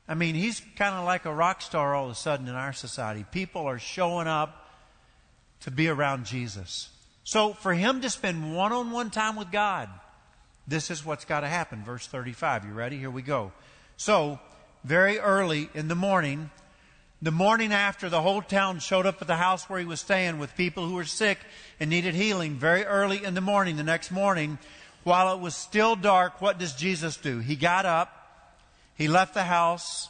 I 0.08 0.14
mean, 0.14 0.36
he's 0.36 0.62
kind 0.78 0.96
of 0.96 1.04
like 1.04 1.26
a 1.26 1.34
rock 1.34 1.62
star 1.62 1.94
all 1.94 2.06
of 2.06 2.12
a 2.12 2.16
sudden 2.16 2.48
in 2.48 2.56
our 2.56 2.72
society. 2.72 3.26
People 3.30 3.64
are 3.64 3.78
showing 3.78 4.26
up 4.26 4.70
to 5.64 5.70
be 5.70 5.90
around 5.90 6.26
Jesus. 6.26 6.88
So 7.26 7.52
for 7.52 7.74
him 7.74 8.00
to 8.00 8.10
spend 8.10 8.56
one 8.56 8.72
on 8.72 8.92
one 8.92 9.10
time 9.10 9.36
with 9.36 9.52
God, 9.52 9.90
this 10.66 10.90
is 10.90 11.06
what's 11.06 11.26
got 11.26 11.42
to 11.42 11.50
happen. 11.50 11.84
Verse 11.84 12.08
35. 12.08 12.64
You 12.64 12.72
ready? 12.72 12.98
Here 12.98 13.12
we 13.12 13.22
go. 13.22 13.52
So, 13.98 14.40
very 14.86 15.20
early 15.20 15.70
in 15.74 15.90
the 15.90 15.96
morning, 15.96 16.52
the 17.22 17.32
morning 17.32 17.74
after 17.74 18.08
the 18.08 18.22
whole 18.22 18.42
town 18.42 18.80
showed 18.80 19.06
up 19.06 19.22
at 19.22 19.28
the 19.28 19.36
house 19.36 19.70
where 19.70 19.82
he 19.82 19.86
was 19.86 20.00
staying 20.00 20.40
with 20.40 20.56
people 20.56 20.88
who 20.88 20.96
were 20.96 21.04
sick 21.04 21.38
and 21.82 21.90
needed 21.90 22.16
healing, 22.16 22.56
very 22.56 22.86
early 22.86 23.26
in 23.26 23.34
the 23.34 23.42
morning, 23.42 23.76
the 23.76 23.84
next 23.84 24.10
morning, 24.10 24.58
while 25.04 25.34
it 25.36 25.40
was 25.42 25.56
still 25.56 25.96
dark, 25.96 26.42
what 26.42 26.58
does 26.58 26.74
Jesus 26.74 27.18
do? 27.18 27.40
He 27.40 27.56
got 27.56 27.86
up, 27.86 28.22
he 28.96 29.08
left 29.08 29.34
the 29.34 29.44
house. 29.44 30.10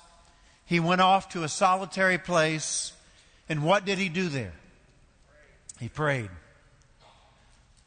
He 0.66 0.80
went 0.80 1.02
off 1.02 1.30
to 1.30 1.44
a 1.44 1.50
solitary 1.50 2.18
place. 2.18 2.94
And 3.50 3.64
what 3.64 3.86
did 3.86 3.98
he 3.98 4.08
do 4.08 4.30
there? 4.30 4.54
He 5.80 5.90
prayed. 5.90 6.30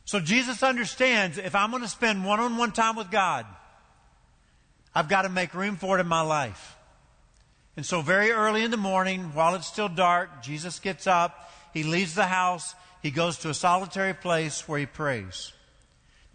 So 0.04 0.20
Jesus 0.20 0.62
understands 0.62 1.38
if 1.38 1.54
I'm 1.54 1.70
going 1.70 1.82
to 1.82 1.88
spend 1.88 2.24
one 2.24 2.40
on 2.40 2.58
one 2.58 2.72
time 2.72 2.96
with 2.96 3.10
God, 3.10 3.46
I've 4.94 5.08
got 5.08 5.22
to 5.22 5.28
make 5.28 5.54
room 5.54 5.76
for 5.76 5.96
it 5.96 6.02
in 6.02 6.06
my 6.06 6.20
life. 6.20 6.76
And 7.76 7.84
so, 7.84 8.02
very 8.02 8.30
early 8.30 8.62
in 8.62 8.70
the 8.70 8.76
morning, 8.76 9.34
while 9.34 9.54
it's 9.54 9.66
still 9.66 9.88
dark, 9.88 10.42
Jesus 10.42 10.78
gets 10.78 11.06
up, 11.06 11.50
he 11.72 11.82
leaves 11.82 12.14
the 12.14 12.26
house, 12.26 12.74
he 13.02 13.10
goes 13.10 13.38
to 13.38 13.48
a 13.48 13.54
solitary 13.54 14.14
place 14.14 14.68
where 14.68 14.78
he 14.78 14.86
prays. 14.86 15.52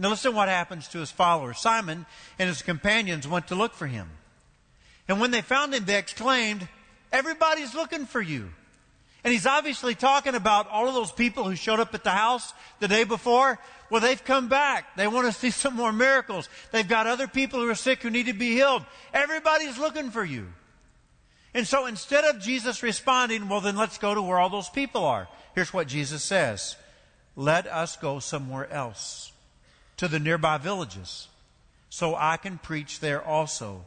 Now, 0.01 0.10
listen 0.10 0.34
what 0.34 0.48
happens 0.48 0.88
to 0.89 1.00
his 1.00 1.12
followers. 1.12 1.60
Simon 1.60 2.06
and 2.39 2.48
his 2.48 2.62
companions 2.62 3.27
went 3.27 3.50
to 3.50 3.56
look 3.56 3.74
for 3.74 3.86
him. 3.86 4.10
And 5.10 5.20
when 5.20 5.32
they 5.32 5.41
found 5.41 5.74
him, 5.74 5.84
they 5.84 5.98
exclaimed, 5.98 6.68
Everybody's 7.12 7.75
looking 7.75 8.06
for 8.06 8.22
you. 8.22 8.50
And 9.25 9.34
he's 9.34 9.46
obviously 9.46 9.96
talking 9.96 10.36
about 10.36 10.70
all 10.70 10.88
of 10.88 10.94
those 10.94 11.12
people 11.12 11.44
who 11.44 11.58
showed 11.58 11.82
up 11.82 11.94
at 11.94 12.06
the 12.06 12.12
house 12.12 12.53
the 12.79 12.88
day 12.88 13.03
before. 13.03 13.60
Well, 13.89 14.00
they've 14.00 14.24
come 14.24 14.48
back. 14.48 14.96
They 14.96 15.08
want 15.08 15.27
to 15.27 15.34
see 15.38 15.50
some 15.50 15.75
more 15.75 15.91
miracles. 15.91 16.48
They've 16.72 16.88
got 16.88 17.06
other 17.06 17.27
people 17.27 17.60
who 17.60 17.70
are 17.70 17.75
sick 17.75 18.01
who 18.01 18.10
need 18.10 18.27
to 18.27 18.34
be 18.34 18.51
healed. 18.51 18.86
Everybody's 19.13 19.77
looking 19.77 20.12
for 20.12 20.24
you. 20.24 20.48
And 21.53 21.68
so 21.68 21.88
instead 21.88 22.24
of 22.24 22.41
Jesus 22.41 22.84
responding, 22.84 23.50
well, 23.50 23.60
then 23.60 23.75
let's 23.75 23.98
go 23.98 24.13
to 24.13 24.22
where 24.22 24.39
all 24.39 24.50
those 24.50 24.70
people 24.70 25.03
are. 25.03 25.27
Here's 25.56 25.74
what 25.74 25.88
Jesus 25.88 26.24
says. 26.24 26.77
Let 27.36 27.68
us 27.68 27.98
go 27.98 28.20
somewhere 28.20 28.72
else 28.72 29.34
to 30.00 30.08
the 30.08 30.18
nearby 30.18 30.58
villages 30.58 31.27
so 31.89 32.15
I 32.15 32.38
can 32.38 32.58
preach 32.58 33.01
there 33.01 33.22
also 33.22 33.84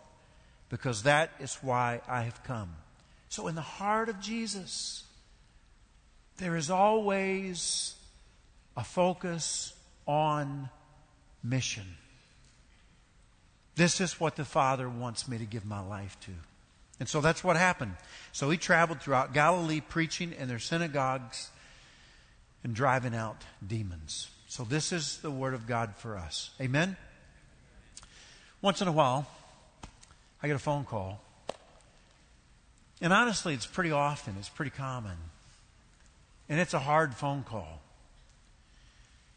because 0.68 1.04
that 1.04 1.30
is 1.40 1.54
why 1.62 2.02
I 2.06 2.24
have 2.24 2.44
come. 2.44 2.74
So 3.30 3.48
in 3.48 3.54
the 3.54 3.62
heart 3.62 4.10
of 4.10 4.20
Jesus, 4.20 5.04
there 6.36 6.54
is 6.54 6.68
always 6.68 7.94
a 8.76 8.84
focus 8.84 9.72
on 10.06 10.68
mission. 11.42 11.96
This 13.76 13.98
is 13.98 14.20
what 14.20 14.36
the 14.36 14.44
Father 14.44 14.90
wants 14.90 15.26
me 15.26 15.38
to 15.38 15.46
give 15.46 15.64
my 15.64 15.80
life 15.80 16.18
to. 16.26 16.32
And 17.00 17.08
so 17.08 17.22
that's 17.22 17.42
what 17.42 17.56
happened. 17.56 17.96
So 18.32 18.50
he 18.50 18.58
traveled 18.58 19.00
throughout 19.00 19.32
Galilee 19.32 19.80
preaching 19.80 20.34
in 20.38 20.46
their 20.46 20.58
synagogues 20.58 21.48
and 22.62 22.74
driving 22.74 23.14
out 23.14 23.44
demons. 23.66 24.28
So 24.52 24.64
this 24.64 24.92
is 24.92 25.16
the 25.22 25.30
Word 25.30 25.54
of 25.54 25.66
God 25.66 25.94
for 25.96 26.14
us. 26.14 26.50
Amen? 26.60 26.98
Once 28.60 28.82
in 28.82 28.86
a 28.86 28.92
while, 28.92 29.26
I 30.42 30.46
get 30.46 30.56
a 30.56 30.58
phone 30.58 30.84
call. 30.84 31.22
And 33.00 33.14
honestly, 33.14 33.54
it's 33.54 33.64
pretty 33.64 33.92
often, 33.92 34.34
it's 34.38 34.50
pretty 34.50 34.70
common. 34.70 35.16
And 36.50 36.60
it's 36.60 36.74
a 36.74 36.80
hard 36.80 37.14
phone 37.14 37.44
call. 37.44 37.80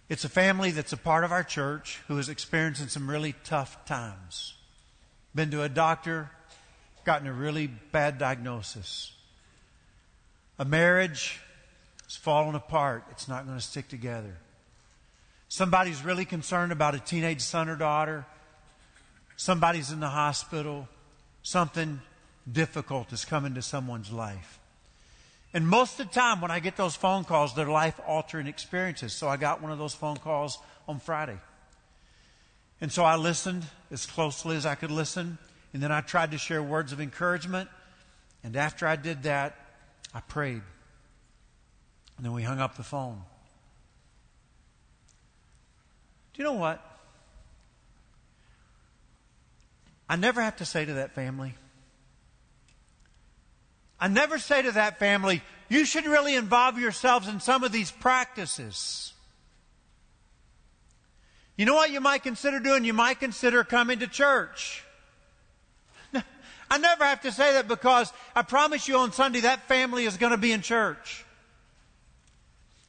It's 0.10 0.26
a 0.26 0.30
family 0.30 0.72
that's 0.72 0.92
a 0.92 0.98
part 0.98 1.24
of 1.24 1.32
our 1.32 1.44
church 1.46 2.02
who 2.10 2.18
is 2.18 2.28
experiencing 2.28 2.90
some 2.90 3.10
really 3.10 3.36
tough 3.46 3.86
times. 3.86 4.56
Been 5.34 5.50
to 5.52 5.64
a 5.64 5.70
doctor, 5.70 6.30
gotten 7.06 7.26
a 7.26 7.32
really 7.32 7.68
bad 7.68 8.18
diagnosis. 8.18 9.14
A 10.60 10.66
marriage 10.66 11.40
is 12.06 12.18
falling 12.18 12.56
apart. 12.56 13.06
It's 13.12 13.30
not 13.30 13.46
going 13.46 13.58
to 13.58 13.64
stick 13.64 13.88
together. 13.88 14.40
Somebody's 15.48 16.04
really 16.04 16.26
concerned 16.26 16.72
about 16.72 16.96
a 16.96 17.00
teenage 17.00 17.42
son 17.42 17.70
or 17.70 17.76
daughter. 17.76 18.26
Somebody's 19.38 19.92
in 19.92 20.00
the 20.00 20.10
hospital. 20.10 20.88
Something 21.44 22.02
difficult 22.52 23.14
is 23.14 23.26
coming 23.26 23.54
to 23.56 23.62
someone's 23.62 24.12
life. 24.12 24.60
And 25.54 25.68
most 25.68 26.00
of 26.00 26.08
the 26.08 26.14
time, 26.14 26.42
when 26.42 26.52
I 26.52 26.60
get 26.60 26.76
those 26.76 26.96
phone 26.96 27.24
calls, 27.24 27.56
they're 27.56 27.66
life 27.66 28.00
altering 28.06 28.48
experiences. 28.48 29.14
So 29.14 29.30
I 29.30 29.38
got 29.38 29.62
one 29.62 29.72
of 29.72 29.78
those 29.78 29.94
phone 29.94 30.18
calls 30.18 30.58
on 30.88 31.00
Friday. 31.00 31.38
And 32.82 32.92
so 32.92 33.06
I 33.06 33.16
listened 33.16 33.66
as 33.90 34.06
closely 34.06 34.58
as 34.58 34.66
I 34.66 34.76
could 34.76 34.92
listen. 34.92 35.38
And 35.74 35.82
then 35.82 35.92
I 35.92 36.02
tried 36.02 36.32
to 36.32 36.38
share 36.38 36.62
words 36.62 36.92
of 36.92 37.00
encouragement. 37.00 37.70
And 38.44 38.56
after 38.56 38.86
I 38.86 38.96
did 38.96 39.24
that, 39.24 39.56
I 40.14 40.20
prayed. 40.20 40.62
And 42.18 42.26
then 42.26 42.34
we 42.34 42.44
hung 42.44 42.60
up 42.60 42.76
the 42.76 42.84
phone. 42.84 43.22
Do 46.36 46.44
you 46.44 46.50
know 46.50 46.54
what? 46.54 46.82
I 50.10 50.18
never 50.18 50.42
have 50.42 50.58
to 50.58 50.66
say 50.66 50.84
to 50.84 50.94
that 50.96 51.16
family, 51.16 51.56
I 54.00 54.10
never 54.10 54.38
say 54.38 54.62
to 54.62 54.74
that 54.74 55.00
family, 55.00 55.42
you 55.70 55.86
should 55.86 56.06
really 56.06 56.36
involve 56.36 56.78
yourselves 56.78 57.30
in 57.30 57.40
some 57.40 57.64
of 57.64 57.72
these 57.72 57.90
practices. 57.90 59.14
You 61.56 61.66
know 61.66 61.76
what 61.76 61.92
you 61.92 62.02
might 62.02 62.22
consider 62.22 62.60
doing? 62.60 62.84
You 62.84 62.94
might 62.94 63.22
consider 63.22 63.64
coming 63.64 64.00
to 64.00 64.08
church. 64.08 64.84
I 66.70 66.78
never 66.78 67.06
have 67.06 67.22
to 67.22 67.32
say 67.32 67.54
that 67.54 67.70
because 67.70 68.12
I 68.36 68.42
promise 68.42 68.90
you 68.90 68.98
on 68.98 69.14
Sunday 69.14 69.40
that 69.40 69.68
family 69.70 70.04
is 70.04 70.18
going 70.18 70.34
to 70.34 70.38
be 70.38 70.52
in 70.52 70.62
church. 70.62 71.25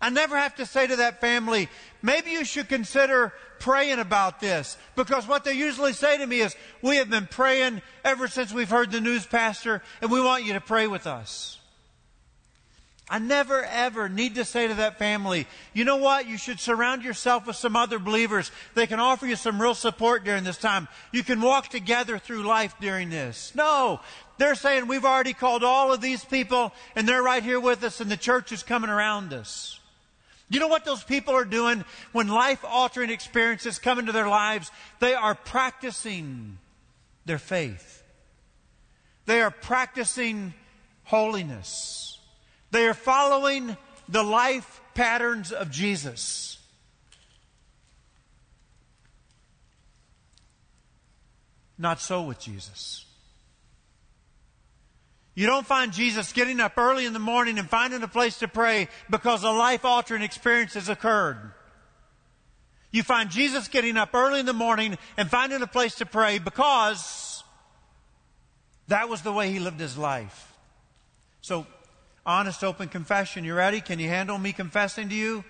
I 0.01 0.11
never 0.11 0.37
have 0.37 0.57
to 0.57 0.67
say 0.67 0.87
to 0.87 0.97
that 0.97 1.21
family, 1.21 1.69
maybe 2.03 2.31
you 2.31 2.45
should 2.45 2.69
consider 2.69 3.33
praying 3.59 3.99
about 3.99 4.41
this. 4.41 4.77
Because 4.95 5.27
what 5.27 5.45
they 5.45 5.55
usually 5.55 5.95
say 5.95 6.19
to 6.19 6.27
me 6.27 6.41
is, 6.41 6.55
we 6.83 6.97
have 6.97 7.09
been 7.09 7.27
praying 7.27 7.81
ever 8.05 8.29
since 8.29 8.53
we've 8.53 8.69
heard 8.69 8.93
the 8.93 9.01
news, 9.01 9.27
Pastor, 9.27 9.83
and 10.03 10.11
we 10.11 10.21
want 10.21 10.45
you 10.45 10.53
to 10.53 10.61
pray 10.61 10.87
with 10.87 11.07
us. 11.07 11.59
I 13.09 13.21
never 13.21 13.63
ever 13.63 14.09
need 14.09 14.35
to 14.35 14.45
say 14.45 14.67
to 14.67 14.75
that 14.75 14.99
family, 14.99 15.47
you 15.73 15.85
know 15.85 15.97
what? 15.97 16.27
You 16.27 16.37
should 16.37 16.59
surround 16.59 17.05
yourself 17.05 17.47
with 17.47 17.55
some 17.55 17.77
other 17.77 18.01
believers. 18.01 18.51
They 18.75 18.89
can 18.89 18.99
offer 18.99 19.27
you 19.27 19.37
some 19.37 19.63
real 19.63 19.75
support 19.75 20.25
during 20.25 20.43
this 20.43 20.59
time. 20.59 20.89
You 21.13 21.23
can 21.23 21.41
walk 21.41 21.69
together 21.69 22.19
through 22.19 22.43
life 22.43 22.75
during 22.81 23.11
this. 23.11 23.53
No. 23.55 24.01
They're 24.39 24.57
saying 24.57 24.89
we've 24.89 25.05
already 25.05 25.35
called 25.35 25.63
all 25.63 25.93
of 25.93 26.01
these 26.01 26.25
people 26.25 26.73
and 26.97 27.09
they're 27.09 27.23
right 27.23 27.45
here 27.45 27.61
with 27.61 27.85
us 27.85 28.01
and 28.01 28.11
the 28.11 28.17
church 28.17 28.51
is 28.51 28.65
coming 28.65 28.91
around 28.91 29.33
us. 29.33 29.76
You 30.49 30.61
know 30.61 30.69
what 30.69 30.85
those 30.85 31.03
people 31.03 31.35
are 31.35 31.45
doing 31.45 31.85
when 32.13 32.29
life 32.29 32.65
altering 32.65 33.11
experiences 33.11 33.79
come 33.79 33.99
into 33.99 34.13
their 34.13 34.29
lives? 34.29 34.71
They 35.01 35.15
are 35.15 35.35
practicing 35.35 36.59
their 37.25 37.39
faith. 37.39 38.05
They 39.27 39.41
are 39.43 39.51
practicing 39.51 40.55
holiness. 41.05 42.21
They 42.71 42.87
are 42.87 42.95
following 42.95 43.77
the 44.09 44.23
life 44.23 44.81
patterns 44.95 45.51
of 45.51 45.71
Jesus. 45.71 46.59
Not 51.77 52.01
so 52.01 52.23
with 52.23 52.39
Jesus. 52.39 53.05
You 55.37 55.47
don't 55.47 55.67
find 55.67 55.93
Jesus 55.93 56.33
getting 56.33 56.61
up 56.61 56.79
early 56.79 57.05
in 57.05 57.13
the 57.13 57.19
morning 57.19 57.59
and 57.59 57.69
finding 57.69 58.03
a 58.03 58.09
place 58.09 58.39
to 58.39 58.49
pray 58.49 58.89
because 59.11 59.45
a 59.45 59.51
life 59.51 59.85
altering 59.85 60.23
experience 60.23 60.73
has 60.75 60.89
occurred. 60.89 61.53
You 62.91 63.03
find 63.03 63.29
Jesus 63.29 63.69
getting 63.69 63.99
up 63.99 64.15
early 64.15 64.41
in 64.41 64.47
the 64.47 64.55
morning 64.55 64.97
and 65.19 65.29
finding 65.29 65.61
a 65.61 65.67
place 65.67 65.97
to 65.97 66.07
pray 66.07 66.39
because 66.39 67.45
that 68.89 69.11
was 69.11 69.21
the 69.21 69.33
way 69.33 69.53
he 69.53 69.59
lived 69.59 69.79
his 69.79 69.99
life. 69.99 70.55
So, 71.43 71.67
honest, 72.25 72.65
open 72.65 72.89
confession. 72.89 73.45
You 73.45 73.53
ready? 73.53 73.83
Can 73.83 73.99
you 73.99 74.09
handle 74.09 74.39
me 74.39 74.55
confessing 74.55 75.11
to 75.11 75.15
you? 75.15 75.45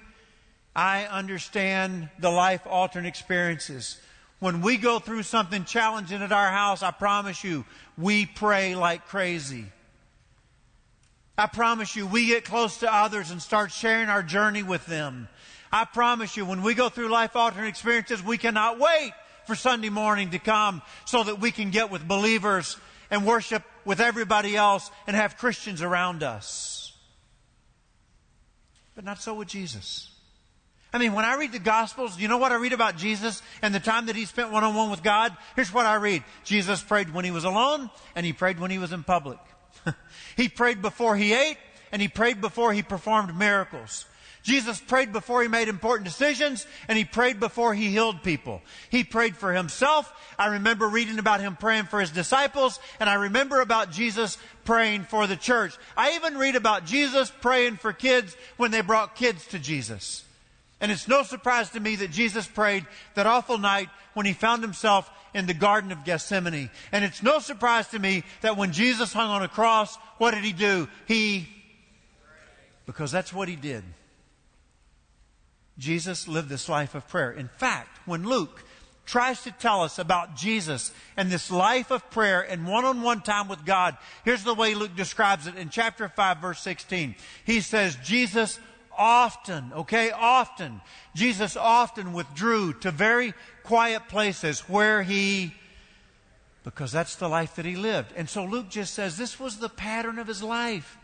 I 0.74 1.04
understand 1.04 2.10
the 2.18 2.30
life 2.30 2.66
altering 2.66 3.06
experiences. 3.06 4.00
When 4.40 4.62
we 4.62 4.78
go 4.78 4.98
through 4.98 5.22
something 5.22 5.64
challenging 5.64 6.22
at 6.22 6.32
our 6.32 6.50
house, 6.50 6.82
I 6.82 6.90
promise 6.90 7.44
you, 7.44 7.64
we 7.96 8.26
pray 8.26 8.74
like 8.74 9.06
crazy. 9.06 9.66
I 11.38 11.46
promise 11.46 11.94
you, 11.94 12.06
we 12.06 12.28
get 12.28 12.44
close 12.44 12.78
to 12.78 12.92
others 12.92 13.30
and 13.30 13.42
start 13.42 13.70
sharing 13.70 14.08
our 14.08 14.22
journey 14.22 14.62
with 14.62 14.86
them. 14.86 15.28
I 15.70 15.84
promise 15.84 16.36
you, 16.36 16.46
when 16.46 16.62
we 16.62 16.74
go 16.74 16.88
through 16.88 17.08
life 17.08 17.36
altering 17.36 17.66
experiences, 17.66 18.22
we 18.22 18.38
cannot 18.38 18.78
wait 18.78 19.12
for 19.46 19.54
Sunday 19.54 19.90
morning 19.90 20.30
to 20.30 20.38
come 20.38 20.80
so 21.04 21.22
that 21.22 21.38
we 21.38 21.50
can 21.50 21.70
get 21.70 21.90
with 21.90 22.06
believers 22.06 22.78
and 23.10 23.26
worship 23.26 23.62
with 23.84 24.00
everybody 24.00 24.56
else 24.56 24.90
and 25.06 25.14
have 25.14 25.36
Christians 25.36 25.82
around 25.82 26.22
us. 26.22 26.94
But 28.94 29.04
not 29.04 29.20
so 29.20 29.34
with 29.34 29.48
Jesus. 29.48 30.10
I 30.92 30.98
mean, 30.98 31.12
when 31.12 31.26
I 31.26 31.36
read 31.36 31.52
the 31.52 31.58
Gospels, 31.58 32.18
you 32.18 32.28
know 32.28 32.38
what 32.38 32.52
I 32.52 32.56
read 32.56 32.72
about 32.72 32.96
Jesus 32.96 33.42
and 33.60 33.74
the 33.74 33.80
time 33.80 34.06
that 34.06 34.16
he 34.16 34.24
spent 34.24 34.50
one 34.50 34.64
on 34.64 34.74
one 34.74 34.90
with 34.90 35.02
God? 35.02 35.36
Here's 35.54 35.72
what 35.72 35.84
I 35.84 35.96
read 35.96 36.24
Jesus 36.44 36.82
prayed 36.82 37.12
when 37.12 37.26
he 37.26 37.30
was 37.30 37.44
alone, 37.44 37.90
and 38.14 38.24
he 38.24 38.32
prayed 38.32 38.58
when 38.58 38.70
he 38.70 38.78
was 38.78 38.92
in 38.92 39.04
public. 39.04 39.38
He 40.36 40.48
prayed 40.48 40.82
before 40.82 41.16
he 41.16 41.32
ate 41.32 41.56
and 41.92 42.02
he 42.02 42.08
prayed 42.08 42.40
before 42.40 42.72
he 42.72 42.82
performed 42.82 43.36
miracles. 43.36 44.06
Jesus 44.42 44.80
prayed 44.80 45.12
before 45.12 45.42
he 45.42 45.48
made 45.48 45.66
important 45.66 46.04
decisions 46.04 46.68
and 46.86 46.96
he 46.96 47.04
prayed 47.04 47.40
before 47.40 47.74
he 47.74 47.88
healed 47.88 48.22
people. 48.22 48.62
He 48.90 49.02
prayed 49.02 49.36
for 49.36 49.52
himself. 49.52 50.12
I 50.38 50.46
remember 50.46 50.86
reading 50.86 51.18
about 51.18 51.40
him 51.40 51.56
praying 51.56 51.86
for 51.86 51.98
his 51.98 52.12
disciples 52.12 52.78
and 53.00 53.10
I 53.10 53.14
remember 53.14 53.60
about 53.60 53.90
Jesus 53.90 54.38
praying 54.64 55.02
for 55.02 55.26
the 55.26 55.34
church. 55.34 55.76
I 55.96 56.14
even 56.14 56.38
read 56.38 56.54
about 56.54 56.86
Jesus 56.86 57.32
praying 57.40 57.78
for 57.78 57.92
kids 57.92 58.36
when 58.56 58.70
they 58.70 58.82
brought 58.82 59.16
kids 59.16 59.44
to 59.48 59.58
Jesus. 59.58 60.22
And 60.80 60.92
it's 60.92 61.08
no 61.08 61.24
surprise 61.24 61.70
to 61.70 61.80
me 61.80 61.96
that 61.96 62.12
Jesus 62.12 62.46
prayed 62.46 62.86
that 63.14 63.26
awful 63.26 63.58
night 63.58 63.88
when 64.14 64.26
he 64.26 64.32
found 64.32 64.62
himself 64.62 65.10
in 65.36 65.44
the 65.44 65.54
Garden 65.54 65.92
of 65.92 66.02
Gethsemane. 66.04 66.70
And 66.90 67.04
it's 67.04 67.22
no 67.22 67.38
surprise 67.38 67.88
to 67.88 67.98
me 67.98 68.24
that 68.40 68.56
when 68.56 68.72
Jesus 68.72 69.12
hung 69.12 69.28
on 69.28 69.42
a 69.42 69.48
cross, 69.48 69.96
what 70.16 70.32
did 70.32 70.42
he 70.42 70.52
do? 70.52 70.88
He, 71.06 71.46
because 72.86 73.12
that's 73.12 73.34
what 73.34 73.46
he 73.46 73.54
did. 73.54 73.84
Jesus 75.78 76.26
lived 76.26 76.48
this 76.48 76.70
life 76.70 76.94
of 76.94 77.06
prayer. 77.06 77.30
In 77.30 77.48
fact, 77.48 78.00
when 78.06 78.26
Luke 78.26 78.64
tries 79.04 79.42
to 79.42 79.50
tell 79.52 79.82
us 79.82 79.98
about 79.98 80.36
Jesus 80.36 80.90
and 81.18 81.30
this 81.30 81.50
life 81.50 81.90
of 81.90 82.10
prayer 82.10 82.40
and 82.40 82.66
one 82.66 82.86
on 82.86 83.02
one 83.02 83.20
time 83.20 83.46
with 83.46 83.66
God, 83.66 83.98
here's 84.24 84.42
the 84.42 84.54
way 84.54 84.74
Luke 84.74 84.96
describes 84.96 85.46
it 85.46 85.56
in 85.56 85.68
chapter 85.68 86.08
5, 86.08 86.38
verse 86.38 86.60
16. 86.62 87.14
He 87.44 87.60
says, 87.60 87.96
Jesus 88.02 88.58
often, 88.96 89.72
okay, 89.74 90.10
often, 90.10 90.80
Jesus 91.14 91.56
often 91.56 92.12
withdrew 92.12 92.72
to 92.80 92.90
very 92.90 93.34
quiet 93.62 94.08
places 94.08 94.60
where 94.60 95.02
he, 95.02 95.54
because 96.64 96.92
that's 96.92 97.16
the 97.16 97.28
life 97.28 97.56
that 97.56 97.64
he 97.64 97.76
lived. 97.76 98.12
And 98.16 98.28
so 98.28 98.44
Luke 98.44 98.68
just 98.68 98.94
says 98.94 99.16
this 99.16 99.40
was 99.40 99.58
the 99.58 99.68
pattern 99.68 100.18
of 100.18 100.26
his 100.26 100.42
life. 100.42 100.98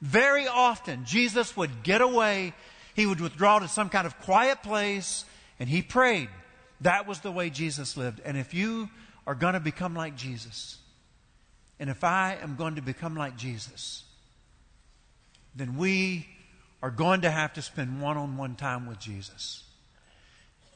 Very 0.00 0.48
often, 0.48 1.04
Jesus 1.04 1.56
would 1.56 1.82
get 1.82 2.00
away, 2.00 2.54
he 2.94 3.06
would 3.06 3.20
withdraw 3.20 3.58
to 3.58 3.68
some 3.68 3.88
kind 3.88 4.06
of 4.06 4.18
quiet 4.20 4.62
place, 4.62 5.24
and 5.60 5.68
he 5.68 5.82
prayed. 5.82 6.28
That 6.80 7.06
was 7.06 7.20
the 7.20 7.30
way 7.30 7.50
Jesus 7.50 7.96
lived. 7.96 8.20
And 8.24 8.36
if 8.36 8.52
you 8.54 8.90
are 9.26 9.36
going 9.36 9.54
to 9.54 9.60
become 9.60 9.94
like 9.94 10.16
Jesus, 10.16 10.78
and 11.78 11.88
if 11.88 12.04
I 12.04 12.38
am 12.42 12.56
going 12.56 12.74
to 12.74 12.82
become 12.82 13.16
like 13.16 13.36
Jesus, 13.36 14.04
then 15.54 15.76
we 15.76 16.26
are 16.82 16.90
going 16.90 17.20
to 17.20 17.30
have 17.30 17.52
to 17.54 17.62
spend 17.62 18.02
one 18.02 18.16
on 18.16 18.36
one 18.36 18.56
time 18.56 18.86
with 18.86 18.98
Jesus. 18.98 19.62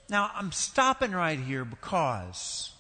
Now, 0.09 0.31
I'm 0.35 0.53
stopping 0.53 1.11
right 1.11 1.39
here 1.39 1.65
because 1.65 2.71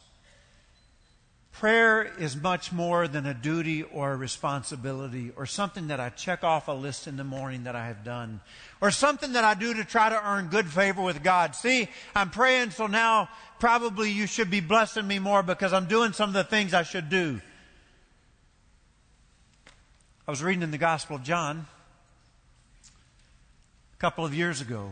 prayer 1.50 2.04
is 2.18 2.36
much 2.36 2.70
more 2.70 3.08
than 3.08 3.26
a 3.26 3.34
duty 3.34 3.82
or 3.82 4.12
a 4.12 4.16
responsibility 4.16 5.32
or 5.34 5.44
something 5.44 5.88
that 5.88 5.98
I 5.98 6.10
check 6.10 6.44
off 6.44 6.68
a 6.68 6.72
list 6.72 7.08
in 7.08 7.16
the 7.16 7.24
morning 7.24 7.64
that 7.64 7.74
I 7.74 7.88
have 7.88 8.04
done 8.04 8.40
or 8.80 8.92
something 8.92 9.32
that 9.32 9.42
I 9.42 9.54
do 9.54 9.74
to 9.74 9.84
try 9.84 10.08
to 10.08 10.28
earn 10.28 10.46
good 10.46 10.66
favor 10.66 11.02
with 11.02 11.24
God. 11.24 11.56
See, 11.56 11.88
I'm 12.14 12.30
praying, 12.30 12.70
so 12.70 12.86
now 12.86 13.28
probably 13.58 14.12
you 14.12 14.28
should 14.28 14.50
be 14.50 14.60
blessing 14.60 15.06
me 15.06 15.18
more 15.18 15.42
because 15.42 15.72
I'm 15.72 15.86
doing 15.86 16.12
some 16.12 16.30
of 16.30 16.34
the 16.34 16.44
things 16.44 16.74
I 16.74 16.84
should 16.84 17.08
do. 17.08 17.40
I 20.28 20.30
was 20.30 20.44
reading 20.44 20.62
in 20.62 20.70
the 20.70 20.78
Gospel 20.78 21.16
of 21.16 21.24
John 21.24 21.66
a 23.96 24.00
couple 24.00 24.24
of 24.24 24.34
years 24.34 24.60
ago. 24.60 24.90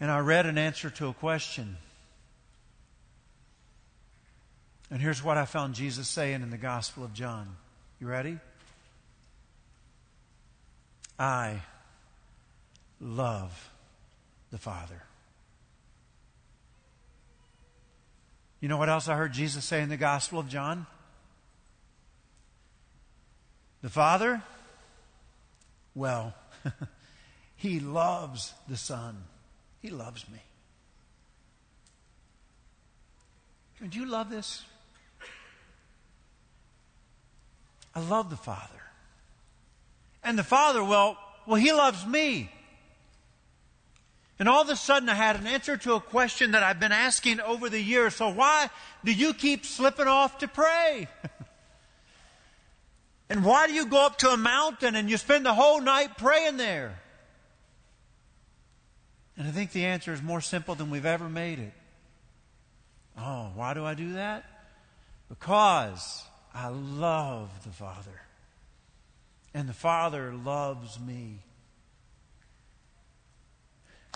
And 0.00 0.10
I 0.10 0.20
read 0.20 0.46
an 0.46 0.56
answer 0.56 0.88
to 0.90 1.08
a 1.08 1.12
question. 1.12 1.76
And 4.90 5.02
here's 5.02 5.22
what 5.22 5.36
I 5.36 5.44
found 5.44 5.74
Jesus 5.74 6.08
saying 6.08 6.42
in 6.42 6.50
the 6.50 6.56
Gospel 6.56 7.04
of 7.04 7.12
John. 7.12 7.56
You 8.00 8.06
ready? 8.06 8.38
I 11.18 11.60
love 13.00 13.70
the 14.50 14.58
Father. 14.58 15.02
You 18.60 18.68
know 18.68 18.78
what 18.78 18.88
else 18.88 19.08
I 19.08 19.16
heard 19.16 19.32
Jesus 19.32 19.64
say 19.64 19.82
in 19.82 19.88
the 19.88 19.96
Gospel 19.96 20.38
of 20.38 20.48
John? 20.48 20.86
The 23.82 23.90
Father 23.90 24.42
well. 25.98 26.34
he 27.56 27.80
loves 27.80 28.54
the 28.68 28.76
Son. 28.76 29.24
He 29.80 29.90
loves 29.90 30.24
me. 30.28 30.38
Do 33.88 33.98
you 33.98 34.06
love 34.06 34.30
this? 34.30 34.64
I 37.94 38.00
love 38.00 38.30
the 38.30 38.36
Father. 38.36 38.62
And 40.24 40.38
the 40.38 40.44
Father, 40.44 40.82
well, 40.82 41.16
well, 41.46 41.60
He 41.60 41.72
loves 41.72 42.06
me. 42.06 42.50
And 44.38 44.48
all 44.48 44.62
of 44.62 44.68
a 44.68 44.76
sudden, 44.76 45.08
I 45.08 45.14
had 45.14 45.40
an 45.40 45.46
answer 45.48 45.76
to 45.78 45.94
a 45.94 46.00
question 46.00 46.52
that 46.52 46.62
I've 46.62 46.78
been 46.78 46.92
asking 46.92 47.40
over 47.40 47.68
the 47.68 47.80
years. 47.80 48.14
So, 48.14 48.28
why 48.28 48.70
do 49.04 49.12
you 49.12 49.34
keep 49.34 49.66
slipping 49.66 50.06
off 50.06 50.38
to 50.38 50.48
pray? 50.48 51.08
And 53.30 53.44
why 53.44 53.66
do 53.66 53.74
you 53.74 53.86
go 53.86 54.06
up 54.06 54.18
to 54.18 54.30
a 54.30 54.36
mountain 54.36 54.94
and 54.94 55.10
you 55.10 55.16
spend 55.16 55.44
the 55.44 55.54
whole 55.54 55.80
night 55.80 56.16
praying 56.16 56.56
there? 56.56 56.98
And 59.36 59.46
I 59.46 59.50
think 59.50 59.72
the 59.72 59.84
answer 59.84 60.12
is 60.12 60.22
more 60.22 60.40
simple 60.40 60.74
than 60.74 60.90
we've 60.90 61.06
ever 61.06 61.28
made 61.28 61.58
it. 61.58 61.72
Oh, 63.18 63.50
why 63.54 63.74
do 63.74 63.84
I 63.84 63.94
do 63.94 64.14
that? 64.14 64.44
Because 65.28 66.22
I 66.54 66.68
love 66.68 67.50
the 67.64 67.70
Father. 67.70 68.22
And 69.54 69.68
the 69.68 69.74
Father 69.74 70.32
loves 70.32 70.98
me. 70.98 71.40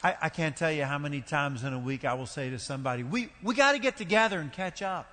I, 0.03 0.17
I 0.23 0.29
can't 0.31 0.57
tell 0.57 0.73
you 0.73 0.85
how 0.85 0.99
many 0.99 1.21
times 1.21 1.65
in 1.65 1.73
a 1.73 1.79
week 1.79 2.05
I 2.05 2.15
will 2.15 2.27
say 2.27 2.51
to 2.51 2.59
somebody, 2.59 3.03
we, 3.03 3.29
we 3.43 3.55
got 3.55 3.73
to 3.73 3.79
get 3.79 3.97
together 3.97 4.41
and 4.41 4.53
catch 4.53 4.83
up. 4.83 5.12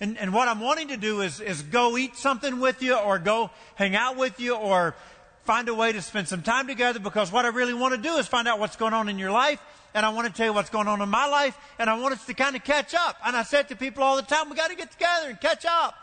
And, 0.00 0.16
and 0.16 0.32
what 0.32 0.46
I'm 0.48 0.60
wanting 0.60 0.88
to 0.88 0.96
do 0.96 1.22
is, 1.22 1.40
is 1.40 1.62
go 1.62 1.96
eat 1.96 2.16
something 2.16 2.60
with 2.60 2.82
you 2.82 2.96
or 2.96 3.18
go 3.18 3.50
hang 3.74 3.96
out 3.96 4.16
with 4.16 4.38
you 4.38 4.54
or 4.54 4.94
find 5.42 5.68
a 5.68 5.74
way 5.74 5.90
to 5.92 6.02
spend 6.02 6.28
some 6.28 6.42
time 6.42 6.66
together 6.66 7.00
because 7.00 7.32
what 7.32 7.44
I 7.44 7.48
really 7.48 7.74
want 7.74 7.94
to 7.94 8.00
do 8.00 8.16
is 8.16 8.28
find 8.28 8.46
out 8.46 8.60
what's 8.60 8.76
going 8.76 8.92
on 8.92 9.08
in 9.08 9.18
your 9.18 9.30
life 9.30 9.60
and 9.94 10.06
I 10.06 10.10
want 10.10 10.28
to 10.28 10.32
tell 10.32 10.46
you 10.46 10.52
what's 10.52 10.70
going 10.70 10.86
on 10.86 11.00
in 11.00 11.08
my 11.08 11.26
life 11.26 11.58
and 11.78 11.90
I 11.90 11.98
want 11.98 12.14
us 12.14 12.26
to 12.26 12.34
kind 12.34 12.54
of 12.54 12.62
catch 12.62 12.94
up. 12.94 13.16
And 13.24 13.36
I 13.36 13.42
said 13.42 13.68
to 13.68 13.76
people 13.76 14.02
all 14.04 14.16
the 14.16 14.22
time, 14.22 14.50
we 14.50 14.56
got 14.56 14.70
to 14.70 14.76
get 14.76 14.92
together 14.92 15.30
and 15.30 15.40
catch 15.40 15.64
up. 15.64 15.94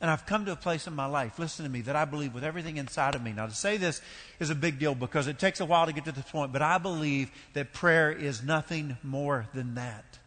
And 0.00 0.10
I've 0.10 0.24
come 0.24 0.46
to 0.46 0.52
a 0.52 0.56
place 0.56 0.86
in 0.86 0.94
my 0.94 1.04
life, 1.04 1.38
listen 1.38 1.66
to 1.66 1.70
me, 1.70 1.82
that 1.82 1.94
I 1.94 2.06
believe 2.06 2.32
with 2.32 2.42
everything 2.42 2.78
inside 2.78 3.14
of 3.14 3.22
me. 3.22 3.32
Now, 3.32 3.46
to 3.46 3.54
say 3.54 3.76
this 3.76 4.00
is 4.38 4.48
a 4.48 4.54
big 4.54 4.78
deal 4.78 4.94
because 4.94 5.26
it 5.26 5.38
takes 5.38 5.60
a 5.60 5.66
while 5.66 5.84
to 5.84 5.92
get 5.92 6.06
to 6.06 6.12
this 6.12 6.24
point, 6.24 6.52
but 6.52 6.62
I 6.62 6.78
believe 6.78 7.30
that 7.52 7.74
prayer 7.74 8.10
is 8.10 8.42
nothing 8.42 8.96
more 9.02 9.46
than 9.52 9.74
that. 9.74 10.19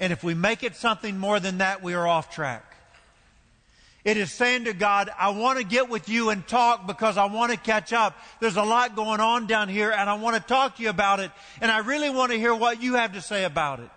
And 0.00 0.12
if 0.12 0.22
we 0.22 0.34
make 0.34 0.62
it 0.62 0.76
something 0.76 1.18
more 1.18 1.40
than 1.40 1.58
that, 1.58 1.82
we 1.82 1.94
are 1.94 2.06
off 2.06 2.30
track. 2.30 2.64
It 4.04 4.16
is 4.16 4.32
saying 4.32 4.64
to 4.64 4.72
God, 4.72 5.10
I 5.18 5.30
want 5.30 5.58
to 5.58 5.64
get 5.64 5.88
with 5.88 6.08
you 6.08 6.30
and 6.30 6.46
talk 6.46 6.86
because 6.86 7.18
I 7.18 7.26
want 7.26 7.52
to 7.52 7.58
catch 7.58 7.92
up. 7.92 8.16
There's 8.40 8.56
a 8.56 8.62
lot 8.62 8.96
going 8.96 9.20
on 9.20 9.46
down 9.46 9.68
here 9.68 9.90
and 9.90 10.08
I 10.08 10.14
want 10.14 10.36
to 10.36 10.42
talk 10.42 10.76
to 10.76 10.82
you 10.82 10.88
about 10.88 11.20
it. 11.20 11.30
And 11.60 11.70
I 11.70 11.78
really 11.78 12.08
want 12.08 12.32
to 12.32 12.38
hear 12.38 12.54
what 12.54 12.80
you 12.80 12.94
have 12.94 13.12
to 13.14 13.20
say 13.20 13.44
about 13.44 13.80
it. 13.80 13.90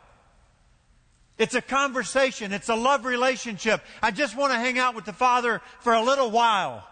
It's 1.37 1.55
a 1.55 1.61
conversation. 1.61 2.51
It's 2.51 2.69
a 2.69 2.75
love 2.75 3.05
relationship. 3.05 3.81
I 4.01 4.11
just 4.11 4.35
want 4.35 4.53
to 4.53 4.59
hang 4.59 4.77
out 4.77 4.95
with 4.95 5.05
the 5.05 5.13
Father 5.13 5.61
for 5.79 5.93
a 5.93 6.03
little 6.03 6.29
while. 6.29 6.85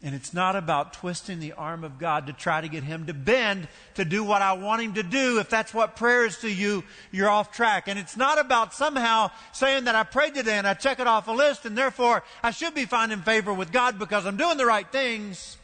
And 0.00 0.14
it's 0.14 0.32
not 0.32 0.54
about 0.54 0.92
twisting 0.92 1.40
the 1.40 1.54
arm 1.54 1.82
of 1.82 1.98
God 1.98 2.28
to 2.28 2.32
try 2.32 2.60
to 2.60 2.68
get 2.68 2.84
Him 2.84 3.06
to 3.06 3.14
bend 3.14 3.66
to 3.94 4.04
do 4.04 4.22
what 4.22 4.42
I 4.42 4.52
want 4.52 4.80
Him 4.80 4.94
to 4.94 5.02
do. 5.02 5.40
If 5.40 5.50
that's 5.50 5.74
what 5.74 5.96
prayer 5.96 6.24
is 6.24 6.38
to 6.38 6.48
you, 6.48 6.84
you're 7.10 7.28
off 7.28 7.50
track. 7.50 7.88
And 7.88 7.98
it's 7.98 8.16
not 8.16 8.38
about 8.38 8.72
somehow 8.72 9.32
saying 9.52 9.84
that 9.84 9.96
I 9.96 10.04
prayed 10.04 10.34
today 10.34 10.56
and 10.56 10.68
I 10.68 10.74
check 10.74 11.00
it 11.00 11.08
off 11.08 11.26
a 11.26 11.32
list 11.32 11.66
and 11.66 11.76
therefore 11.76 12.22
I 12.44 12.52
should 12.52 12.74
be 12.74 12.84
finding 12.84 13.22
favor 13.22 13.52
with 13.52 13.72
God 13.72 13.98
because 13.98 14.24
I'm 14.24 14.36
doing 14.36 14.56
the 14.56 14.66
right 14.66 14.86
things. 14.90 15.56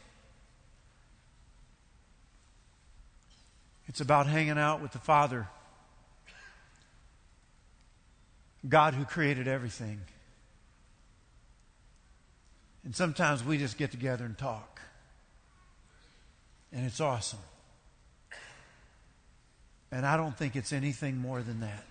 It's 3.87 4.01
about 4.01 4.27
hanging 4.27 4.57
out 4.57 4.81
with 4.81 4.91
the 4.91 4.99
Father, 4.99 5.47
God 8.67 8.95
who 8.95 9.05
created 9.05 9.47
everything. 9.47 10.01
And 12.85 12.95
sometimes 12.95 13.43
we 13.43 13.57
just 13.57 13.77
get 13.77 13.91
together 13.91 14.23
and 14.23 14.37
talk. 14.37 14.79
And 16.71 16.85
it's 16.85 17.01
awesome. 17.01 17.39
And 19.91 20.05
I 20.05 20.17
don't 20.17 20.37
think 20.37 20.55
it's 20.55 20.71
anything 20.71 21.17
more 21.17 21.41
than 21.41 21.61
that. 21.61 21.83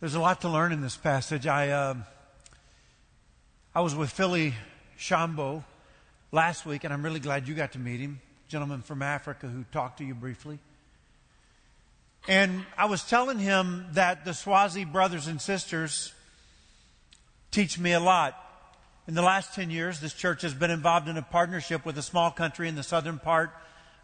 There's 0.00 0.14
a 0.14 0.20
lot 0.20 0.42
to 0.42 0.48
learn 0.48 0.72
in 0.72 0.80
this 0.80 0.96
passage. 0.96 1.46
I, 1.46 1.70
uh, 1.70 1.94
I 3.74 3.80
was 3.80 3.96
with 3.96 4.10
Philly 4.10 4.54
Shambo 4.96 5.64
last 6.30 6.66
week, 6.66 6.84
and 6.84 6.92
I'm 6.92 7.02
really 7.02 7.18
glad 7.18 7.48
you 7.48 7.54
got 7.54 7.72
to 7.72 7.78
meet 7.78 7.98
him. 7.98 8.20
Gentleman 8.46 8.82
from 8.82 9.02
Africa 9.02 9.48
who 9.48 9.64
talked 9.72 9.98
to 9.98 10.04
you 10.04 10.14
briefly. 10.14 10.58
And 12.26 12.64
I 12.76 12.86
was 12.86 13.04
telling 13.04 13.38
him 13.38 13.86
that 13.92 14.24
the 14.24 14.34
Swazi 14.34 14.84
brothers 14.84 15.26
and 15.26 15.40
sisters 15.40 16.12
teach 17.50 17.78
me 17.78 17.92
a 17.92 18.00
lot. 18.00 18.34
In 19.06 19.14
the 19.14 19.22
last 19.22 19.54
10 19.54 19.70
years, 19.70 20.00
this 20.00 20.12
church 20.12 20.42
has 20.42 20.52
been 20.52 20.70
involved 20.70 21.08
in 21.08 21.16
a 21.16 21.22
partnership 21.22 21.86
with 21.86 21.96
a 21.96 22.02
small 22.02 22.30
country 22.30 22.68
in 22.68 22.74
the 22.74 22.82
southern 22.82 23.18
part 23.18 23.50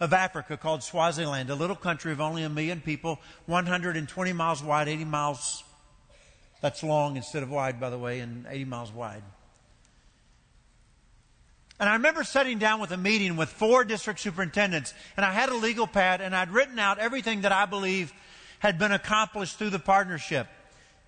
of 0.01 0.13
Africa 0.13 0.57
called 0.57 0.83
Swaziland, 0.83 1.51
a 1.51 1.55
little 1.55 1.77
country 1.77 2.13
of 2.13 2.21
only 2.21 2.43
a 2.43 2.49
million 2.49 2.81
people, 2.81 3.21
120 3.47 4.33
miles 4.33 4.63
wide, 4.63 4.89
80 4.89 5.05
miles 5.05 5.65
That's 6.61 6.83
long 6.83 7.17
instead 7.17 7.43
of 7.43 7.51
wide, 7.51 7.79
by 7.79 7.91
the 7.91 7.99
way, 7.99 8.21
and 8.21 8.47
80 8.49 8.65
miles 8.65 8.93
wide. 8.93 9.23
And 11.81 11.89
I 11.89 11.95
remember 11.95 12.23
sitting 12.23 12.59
down 12.59 12.81
with 12.81 12.93
a 12.93 12.97
meeting 12.97 13.37
with 13.37 13.49
four 13.49 13.85
district 13.85 14.21
superintendents, 14.21 14.95
and 15.17 15.27
I 15.27 15.33
had 15.33 15.49
a 15.49 15.57
legal 15.57 15.87
pad, 15.87 16.21
and 16.21 16.35
I'd 16.35 16.51
written 16.51 16.79
out 16.79 16.99
everything 16.99 17.41
that 17.41 17.53
I 17.53 17.67
believe 17.67 18.13
had 18.61 18.79
been 18.79 18.93
accomplished 18.93 19.59
through 19.59 19.71
the 19.71 19.79
partnership. 19.79 20.47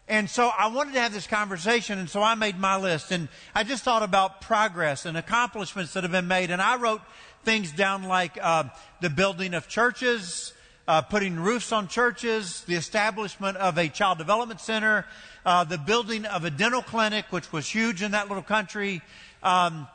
And 0.08 0.30
so 0.30 0.50
I 0.56 0.68
wanted 0.68 0.94
to 0.94 1.00
have 1.00 1.12
this 1.12 1.26
conversation, 1.26 1.98
and 1.98 2.08
so 2.08 2.22
I 2.22 2.34
made 2.34 2.58
my 2.58 2.76
list. 2.76 3.10
And 3.10 3.28
I 3.54 3.64
just 3.64 3.82
thought 3.82 4.02
about 4.02 4.40
progress 4.40 5.04
and 5.04 5.16
accomplishments 5.16 5.94
that 5.94 6.04
have 6.04 6.12
been 6.12 6.28
made. 6.28 6.50
And 6.50 6.62
I 6.62 6.76
wrote 6.76 7.00
things 7.44 7.72
down 7.72 8.04
like 8.04 8.38
uh, 8.40 8.64
the 9.00 9.10
building 9.10 9.54
of 9.54 9.66
churches, 9.66 10.52
uh, 10.86 11.02
putting 11.02 11.40
roofs 11.40 11.72
on 11.72 11.88
churches, 11.88 12.62
the 12.66 12.76
establishment 12.76 13.56
of 13.56 13.78
a 13.78 13.88
child 13.88 14.18
development 14.18 14.60
center, 14.60 15.06
uh, 15.44 15.64
the 15.64 15.78
building 15.78 16.24
of 16.24 16.44
a 16.44 16.50
dental 16.50 16.82
clinic, 16.82 17.26
which 17.30 17.52
was 17.52 17.68
huge 17.68 18.02
in 18.02 18.12
that 18.12 18.28
little 18.28 18.42
country, 18.42 19.02
um, 19.42 19.88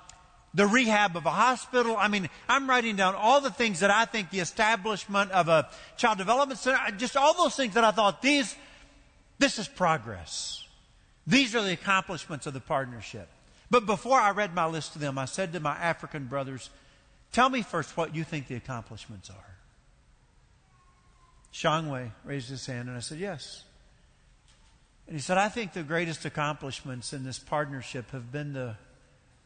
the 0.53 0.67
rehab 0.67 1.15
of 1.15 1.25
a 1.25 1.31
hospital. 1.31 1.95
I 1.97 2.07
mean, 2.07 2.29
I'm 2.49 2.69
writing 2.69 2.95
down 2.95 3.15
all 3.15 3.41
the 3.41 3.51
things 3.51 3.79
that 3.79 3.91
I 3.91 4.05
think 4.05 4.29
the 4.29 4.39
establishment 4.39 5.31
of 5.31 5.47
a 5.47 5.69
child 5.97 6.17
development 6.17 6.59
center, 6.59 6.77
just 6.97 7.15
all 7.15 7.33
those 7.33 7.55
things 7.55 7.73
that 7.75 7.83
I 7.83 7.91
thought 7.91 8.21
these, 8.21 8.55
this 9.39 9.59
is 9.59 9.67
progress. 9.67 10.65
These 11.25 11.55
are 11.55 11.61
the 11.61 11.73
accomplishments 11.73 12.47
of 12.47 12.53
the 12.53 12.59
partnership. 12.59 13.29
But 13.69 13.85
before 13.85 14.19
I 14.19 14.31
read 14.31 14.53
my 14.53 14.65
list 14.65 14.93
to 14.93 14.99
them, 14.99 15.17
I 15.17 15.25
said 15.25 15.53
to 15.53 15.59
my 15.59 15.75
African 15.75 16.25
brothers, 16.25 16.69
tell 17.31 17.49
me 17.49 17.61
first 17.61 17.95
what 17.95 18.13
you 18.13 18.23
think 18.23 18.47
the 18.47 18.55
accomplishments 18.55 19.29
are. 19.29 19.55
Shongwe 21.53 22.11
raised 22.25 22.49
his 22.49 22.65
hand 22.65 22.89
and 22.89 22.97
I 22.97 23.01
said, 23.01 23.19
yes. 23.19 23.63
And 25.07 25.15
he 25.15 25.21
said, 25.21 25.37
I 25.37 25.49
think 25.49 25.73
the 25.73 25.83
greatest 25.83 26.25
accomplishments 26.25 27.13
in 27.13 27.23
this 27.23 27.39
partnership 27.39 28.11
have 28.11 28.31
been 28.31 28.53
the 28.53 28.75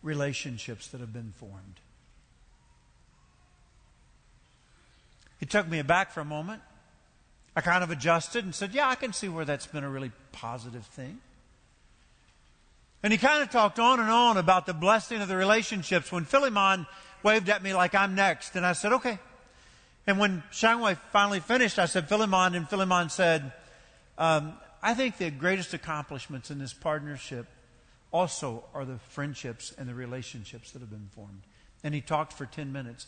relationships 0.05 0.87
that 0.87 1.01
have 1.01 1.11
been 1.11 1.33
formed. 1.35 1.79
It 5.41 5.49
took 5.49 5.67
me 5.67 5.79
aback 5.79 6.11
for 6.11 6.21
a 6.21 6.25
moment. 6.25 6.61
I 7.55 7.61
kind 7.61 7.83
of 7.83 7.91
adjusted 7.91 8.45
and 8.45 8.53
said, 8.53 8.73
Yeah, 8.73 8.87
I 8.87 8.95
can 8.95 9.11
see 9.11 9.27
where 9.27 9.45
that's 9.45 9.67
been 9.67 9.83
a 9.83 9.89
really 9.89 10.11
positive 10.31 10.85
thing. 10.85 11.19
And 13.03 13.11
he 13.11 13.17
kind 13.17 13.43
of 13.43 13.49
talked 13.49 13.79
on 13.79 13.99
and 13.99 14.09
on 14.09 14.37
about 14.37 14.65
the 14.65 14.73
blessing 14.73 15.21
of 15.21 15.27
the 15.27 15.35
relationships 15.35 16.11
when 16.11 16.25
Philemon 16.25 16.85
waved 17.23 17.49
at 17.49 17.61
me 17.61 17.73
like 17.73 17.93
I'm 17.95 18.15
next. 18.15 18.55
And 18.55 18.65
I 18.65 18.73
said, 18.73 18.93
Okay. 18.93 19.19
And 20.07 20.19
when 20.19 20.43
Shongwe 20.51 20.97
finally 21.11 21.39
finished, 21.39 21.79
I 21.79 21.87
said, 21.87 22.07
Philemon, 22.07 22.53
and 22.53 22.69
Philemon 22.69 23.09
said, 23.09 23.51
um, 24.19 24.53
I 24.83 24.93
think 24.93 25.17
the 25.17 25.31
greatest 25.31 25.73
accomplishments 25.73 26.51
in 26.51 26.59
this 26.59 26.73
partnership 26.73 27.47
also 28.15 28.63
are 28.73 28.85
the 28.85 28.97
friendships 29.09 29.73
and 29.77 29.89
the 29.89 29.93
relationships 29.93 30.71
that 30.71 30.79
have 30.79 30.89
been 30.89 31.09
formed. 31.13 31.41
And 31.83 31.93
he 31.93 31.99
talked 31.99 32.31
for 32.31 32.45
10 32.45 32.71
minutes. 32.71 33.07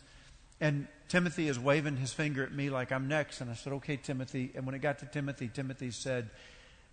And 0.60 0.88
Timothy 1.08 1.48
is 1.48 1.58
waving 1.58 1.96
his 1.96 2.12
finger 2.12 2.43
at 2.43 2.52
me 2.52 2.70
like 2.70 2.91
I'm 2.91 3.08
next. 3.08 3.39
And 3.39 3.50
I 3.50 3.54
said, 3.54 3.72
okay, 3.74 3.96
Timothy. 3.96 4.52
And 4.54 4.65
when 4.65 4.76
it 4.76 4.80
got 4.80 5.00
to 5.00 5.06
Timothy, 5.06 5.50
Timothy 5.54 5.91
said, 5.91 6.30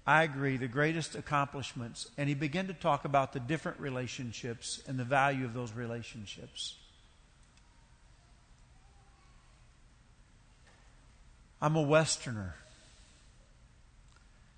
I 0.07 0.23
agree, 0.23 0.57
the 0.57 0.69
greatest 0.69 1.17
accomplishments. 1.17 2.09
And 2.17 2.29
he 2.29 2.37
began 2.37 2.69
to 2.69 2.73
talk 2.73 3.05
about 3.05 3.33
the 3.33 3.41
different 3.41 3.81
relationships 3.81 4.81
and 4.87 4.97
the 4.97 5.05
value 5.05 5.45
of 5.45 5.53
those 5.53 5.73
relationships. 5.73 6.77
I'm 11.61 11.75
a 11.75 11.83
Westerner. 11.83 12.55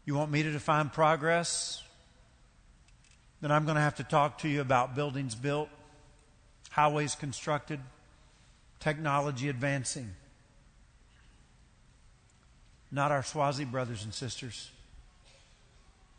You 0.05 0.15
want 0.15 0.31
me 0.31 0.43
to 0.43 0.53
define 0.53 0.91
progress? 0.91 1.83
Then 3.41 3.53
I'm 3.53 3.65
going 3.65 3.77
to 3.77 3.83
have 3.83 3.97
to 3.97 4.05
talk 4.05 4.39
to 4.39 4.49
you 4.49 4.61
about 4.61 4.95
buildings 4.95 5.35
built, 5.35 5.69
highways 6.71 7.15
constructed, 7.15 7.81
technology 8.81 9.49
advancing. 9.49 10.15
Not 12.91 13.13
our 13.13 13.23
Swazi 13.23 13.65
brothers 13.65 14.05
and 14.05 14.15
sisters. 14.15 14.71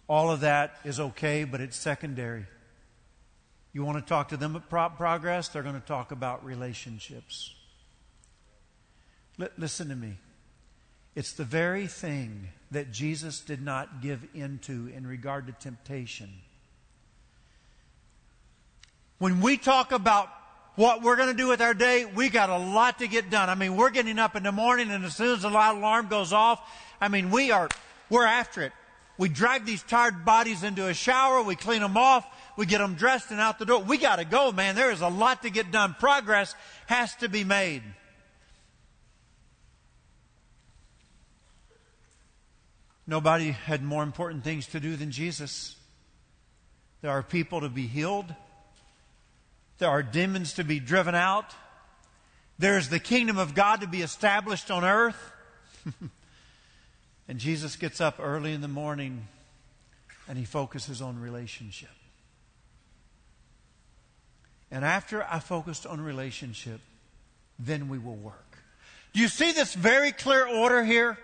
All 0.08 0.32
of 0.32 0.42
that 0.42 0.76
is 0.84 1.00
okay, 1.00 1.44
but 1.44 1.60
it's 1.60 1.76
secondary. 1.76 2.46
You 3.74 3.84
want 3.84 3.98
to 3.98 4.08
talk 4.08 4.30
to 4.30 4.38
them 4.38 4.56
about 4.56 4.98
progress? 4.98 5.50
They're 5.50 5.64
going 5.64 5.80
to 5.80 5.88
talk 5.88 6.12
about 6.12 6.46
relationships. 6.46 7.54
L- 9.40 9.50
listen 9.58 9.90
to 9.90 9.96
me. 9.96 10.18
It's 11.16 11.34
the 11.34 11.44
very 11.44 11.88
thing 11.88 12.50
that 12.72 12.92
Jesus 12.92 13.40
did 13.40 13.62
not 13.62 14.02
give 14.02 14.26
into 14.36 14.88
in 14.96 15.06
regard 15.08 15.48
to 15.48 15.54
temptation 15.54 16.30
when 19.20 19.42
we 19.42 19.58
talk 19.58 19.92
about 19.92 20.30
what 20.76 21.02
we're 21.02 21.16
going 21.16 21.30
to 21.30 21.36
do 21.36 21.48
with 21.48 21.60
our 21.60 21.74
day, 21.74 22.06
we 22.06 22.30
got 22.30 22.50
a 22.50 22.58
lot 22.58 23.00
to 23.00 23.08
get 23.08 23.30
done. 23.30 23.50
I 23.50 23.56
mean, 23.56 23.76
we're 23.76 23.90
getting 23.90 24.20
up 24.20 24.36
in 24.36 24.44
the 24.44 24.52
morning 24.52 24.92
and 24.92 25.04
as 25.04 25.16
soon 25.16 25.34
as 25.34 25.42
the 25.42 25.50
loud 25.50 25.78
alarm 25.78 26.08
goes 26.08 26.32
off, 26.32 26.62
I 27.02 27.08
mean, 27.08 27.32
we 27.32 27.52
are, 27.52 27.68
we're 28.10 28.26
after 28.26 28.62
it. 28.62 28.72
We 29.18 29.30
drag 29.30 29.66
these 29.66 29.82
tired 29.82 30.24
bodies 30.24 30.64
into 30.64 30.86
a 30.86 30.94
shower, 30.94 31.42
we 31.42 31.56
clean 31.56 31.82
them 31.82 31.98
off, 31.98 32.28
we 32.56 32.68
get 32.68 32.78
them 32.78 32.94
dressed 32.94 33.32
and 33.32 33.40
out 33.40 33.58
the 33.58 33.66
door. 33.66 33.82
We 33.82 33.98
got 33.98 34.18
to 34.18 34.26
go, 34.26 34.52
man. 34.52 34.76
There 34.76 34.92
is 34.92 35.02
a 35.02 35.08
lot 35.08 35.42
to 35.42 35.50
get 35.50 35.72
done. 35.72 35.96
Progress 36.00 36.54
has 36.86 37.16
to 37.18 37.30
be 37.30 37.44
made. 37.44 37.82
Nobody 43.08 43.52
had 43.52 43.82
more 43.82 44.04
important 44.04 44.44
things 44.44 44.68
to 44.68 44.80
do 44.80 44.96
than 44.96 45.12
Jesus. 45.12 45.76
There 47.02 47.10
are 47.10 47.24
people 47.24 47.62
to 47.62 47.70
be 47.70 47.88
healed. 47.88 48.36
There 49.78 49.90
are 49.90 50.02
demons 50.02 50.54
to 50.54 50.64
be 50.64 50.80
driven 50.80 51.16
out. 51.16 51.54
There's 52.60 52.90
the 52.90 53.00
kingdom 53.00 53.38
of 53.38 53.54
God 53.54 53.82
to 53.82 53.88
be 53.88 54.02
established 54.02 54.72
on 54.72 54.84
earth. 54.84 55.32
and 57.28 57.38
Jesus 57.38 57.76
gets 57.76 58.02
up 58.02 58.16
early 58.20 58.54
in 58.54 58.62
the 58.62 58.68
morning 58.68 59.28
and 60.28 60.38
he 60.38 60.46
focuses 60.46 61.02
on 61.02 61.20
relationship. 61.20 61.90
And 64.72 64.84
after 64.84 65.24
I 65.24 65.40
focused 65.40 65.86
on 65.86 66.02
relationship, 66.02 66.82
then 67.60 67.88
we 67.88 67.98
will 67.98 68.16
work. 68.16 68.58
Do 69.14 69.22
you 69.22 69.28
see 69.28 69.52
this 69.52 69.74
very 69.74 70.12
clear 70.12 70.46
order 70.46 70.84
here? 70.84 71.18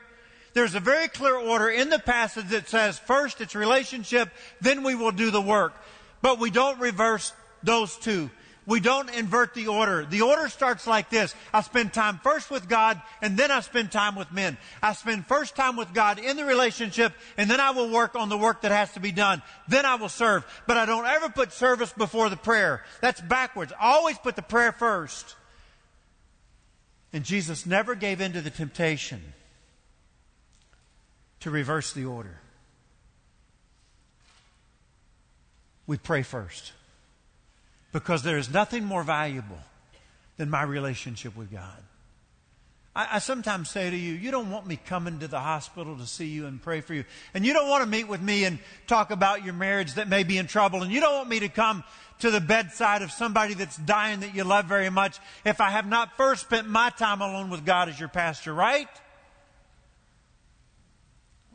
There's 0.53 0.75
a 0.75 0.79
very 0.79 1.07
clear 1.07 1.35
order 1.35 1.69
in 1.69 1.89
the 1.89 1.99
passage 1.99 2.49
that 2.49 2.69
says 2.69 2.99
first 2.99 3.41
it's 3.41 3.55
relationship, 3.55 4.29
then 4.61 4.83
we 4.83 4.95
will 4.95 5.11
do 5.11 5.31
the 5.31 5.41
work. 5.41 5.73
But 6.21 6.39
we 6.39 6.51
don't 6.51 6.79
reverse 6.79 7.33
those 7.63 7.97
two. 7.97 8.29
We 8.65 8.79
don't 8.79 9.09
invert 9.09 9.53
the 9.53 9.67
order. 9.67 10.05
The 10.05 10.21
order 10.21 10.47
starts 10.47 10.87
like 10.87 11.09
this. 11.09 11.35
I 11.53 11.61
spend 11.61 11.93
time 11.93 12.19
first 12.23 12.49
with 12.49 12.69
God 12.69 13.01
and 13.21 13.35
then 13.35 13.51
I 13.51 13.59
spend 13.59 13.91
time 13.91 14.15
with 14.15 14.31
men. 14.31 14.57
I 14.81 14.93
spend 14.93 15.25
first 15.27 15.55
time 15.55 15.75
with 15.75 15.93
God 15.93 16.17
in 16.17 16.37
the 16.37 16.45
relationship 16.45 17.13
and 17.35 17.49
then 17.49 17.59
I 17.59 17.71
will 17.71 17.89
work 17.89 18.15
on 18.15 18.29
the 18.29 18.37
work 18.37 18.61
that 18.61 18.71
has 18.71 18.91
to 18.93 19.01
be 19.01 19.11
done. 19.11 19.41
Then 19.67 19.85
I 19.85 19.95
will 19.95 20.09
serve. 20.09 20.45
But 20.65 20.77
I 20.77 20.85
don't 20.85 21.05
ever 21.05 21.29
put 21.29 21.51
service 21.51 21.91
before 21.91 22.29
the 22.29 22.37
prayer. 22.37 22.83
That's 23.01 23.19
backwards. 23.19 23.73
I 23.73 23.93
always 23.93 24.17
put 24.17 24.37
the 24.37 24.41
prayer 24.41 24.71
first. 24.71 25.35
And 27.11 27.25
Jesus 27.25 27.65
never 27.65 27.95
gave 27.95 28.21
in 28.21 28.33
to 28.33 28.41
the 28.41 28.49
temptation 28.49 29.21
to 31.41 31.51
reverse 31.51 31.91
the 31.91 32.05
order. 32.05 32.39
We 35.85 35.97
pray 35.97 36.23
first 36.23 36.71
because 37.93 38.23
there 38.23 38.37
is 38.37 38.51
nothing 38.51 38.83
more 38.83 39.03
valuable 39.03 39.59
than 40.35 40.49
my 40.49 40.63
relationship 40.63 41.37
with 41.37 41.51
God. 41.51 41.77
I, 42.95 43.07
I, 43.13 43.19
sometimes 43.19 43.69
say 43.69 43.89
to 43.89 43.95
you, 43.95 44.13
you 44.13 44.31
don't 44.31 44.51
want 44.51 44.67
me 44.67 44.75
coming 44.75 45.19
to 45.19 45.27
the 45.27 45.39
hospital 45.39 45.97
to 45.97 46.05
see 46.05 46.25
you 46.25 46.47
and 46.47 46.61
pray 46.61 46.81
for 46.81 46.93
you. 46.93 47.05
And 47.33 47.45
you 47.45 47.53
don't 47.53 47.69
want 47.69 47.83
to 47.83 47.89
meet 47.89 48.07
with 48.07 48.21
me 48.21 48.45
and 48.45 48.59
talk 48.87 49.11
about 49.11 49.45
your 49.45 49.53
marriage 49.53 49.93
that 49.93 50.09
may 50.09 50.23
be 50.23 50.37
in 50.37 50.47
trouble. 50.47 50.83
And 50.83 50.91
you 50.91 50.99
don't 50.99 51.15
want 51.15 51.29
me 51.29 51.39
to 51.39 51.49
come 51.49 51.83
to 52.19 52.31
the 52.31 52.41
bedside 52.41 53.03
of 53.03 53.11
somebody 53.11 53.53
that's 53.53 53.77
dying 53.77 54.21
that 54.21 54.35
you 54.35 54.43
love 54.43 54.65
very 54.65 54.89
much 54.89 55.19
if 55.45 55.61
I 55.61 55.69
have 55.69 55.87
not 55.87 56.17
first 56.17 56.41
spent 56.41 56.67
my 56.67 56.89
time 56.89 57.21
alone 57.21 57.49
with 57.49 57.65
God 57.65 57.89
as 57.89 57.99
your 57.99 58.09
pastor, 58.09 58.53
right? 58.53 58.87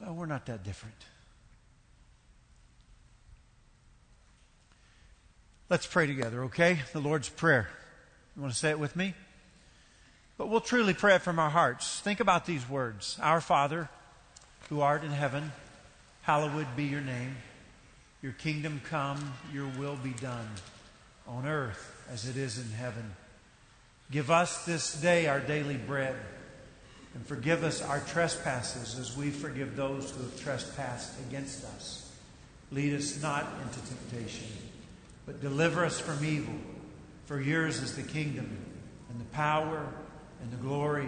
Well, 0.00 0.14
we're 0.14 0.26
not 0.26 0.46
that 0.46 0.62
different. 0.62 0.94
Let's 5.70 5.86
pray 5.86 6.06
together, 6.06 6.44
okay? 6.44 6.78
The 6.92 7.00
Lord's 7.00 7.28
Prayer. 7.28 7.68
You 8.34 8.42
want 8.42 8.54
to 8.54 8.58
say 8.58 8.70
it 8.70 8.78
with 8.78 8.96
me? 8.96 9.14
But 10.38 10.48
we'll 10.48 10.60
truly 10.60 10.94
pray 10.94 11.16
it 11.16 11.22
from 11.22 11.38
our 11.38 11.50
hearts. 11.50 12.00
Think 12.00 12.20
about 12.20 12.46
these 12.46 12.66
words 12.68 13.18
Our 13.20 13.40
Father, 13.42 13.90
who 14.70 14.80
art 14.80 15.04
in 15.04 15.10
heaven, 15.10 15.52
hallowed 16.22 16.66
be 16.74 16.84
your 16.84 17.02
name. 17.02 17.36
Your 18.22 18.32
kingdom 18.32 18.80
come, 18.88 19.34
your 19.52 19.68
will 19.78 19.96
be 19.96 20.10
done, 20.10 20.48
on 21.26 21.46
earth 21.46 22.02
as 22.10 22.26
it 22.26 22.36
is 22.36 22.58
in 22.58 22.70
heaven. 22.70 23.14
Give 24.10 24.30
us 24.30 24.64
this 24.64 24.94
day 24.94 25.26
our 25.26 25.40
daily 25.40 25.76
bread, 25.76 26.16
and 27.14 27.26
forgive 27.26 27.62
us 27.62 27.82
our 27.82 28.00
trespasses 28.00 28.98
as 28.98 29.16
we 29.16 29.30
forgive 29.30 29.76
those 29.76 30.10
who 30.10 30.22
have 30.22 30.40
trespassed 30.40 31.18
against 31.28 31.64
us 31.64 32.08
Lead 32.70 32.94
us 32.94 33.22
not 33.22 33.46
into 33.62 33.80
temptation, 33.88 34.46
but 35.28 35.42
deliver 35.42 35.84
us 35.84 36.00
from 36.00 36.24
evil. 36.24 36.54
For 37.26 37.38
yours 37.38 37.82
is 37.82 37.94
the 37.94 38.02
kingdom, 38.02 38.64
and 39.10 39.20
the 39.20 39.26
power, 39.26 39.86
and 40.40 40.50
the 40.50 40.56
glory 40.56 41.06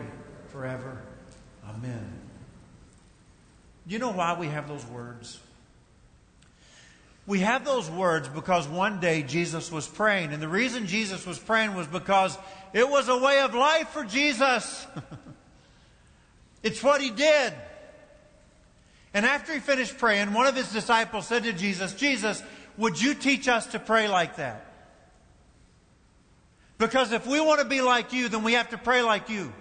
forever. 0.48 1.00
Amen. 1.66 2.20
Do 3.88 3.94
you 3.94 3.98
know 3.98 4.12
why 4.12 4.38
we 4.38 4.48
have 4.48 4.68
those 4.68 4.84
words? 4.84 5.40
We 7.26 7.38
have 7.38 7.64
those 7.64 7.88
words 7.88 8.28
because 8.28 8.68
one 8.68 9.00
day 9.00 9.22
Jesus 9.22 9.72
was 9.72 9.88
praying. 9.88 10.34
And 10.34 10.42
the 10.42 10.48
reason 10.48 10.86
Jesus 10.86 11.26
was 11.26 11.38
praying 11.38 11.74
was 11.74 11.86
because 11.86 12.36
it 12.74 12.86
was 12.86 13.08
a 13.08 13.16
way 13.16 13.40
of 13.40 13.54
life 13.54 13.88
for 13.88 14.04
Jesus. 14.04 14.86
it's 16.62 16.82
what 16.82 17.00
he 17.00 17.10
did. 17.10 17.54
And 19.14 19.24
after 19.24 19.54
he 19.54 19.60
finished 19.60 19.96
praying, 19.96 20.34
one 20.34 20.46
of 20.46 20.54
his 20.54 20.70
disciples 20.70 21.26
said 21.26 21.44
to 21.44 21.54
Jesus, 21.54 21.94
Jesus, 21.94 22.42
would 22.76 23.00
you 23.00 23.14
teach 23.14 23.48
us 23.48 23.66
to 23.68 23.78
pray 23.78 24.08
like 24.08 24.36
that? 24.36 24.66
Because 26.78 27.12
if 27.12 27.26
we 27.26 27.40
want 27.40 27.60
to 27.60 27.66
be 27.66 27.82
like 27.82 28.12
you, 28.12 28.28
then 28.28 28.42
we 28.42 28.54
have 28.54 28.70
to 28.70 28.78
pray 28.78 29.02
like 29.02 29.28
you. 29.28 29.52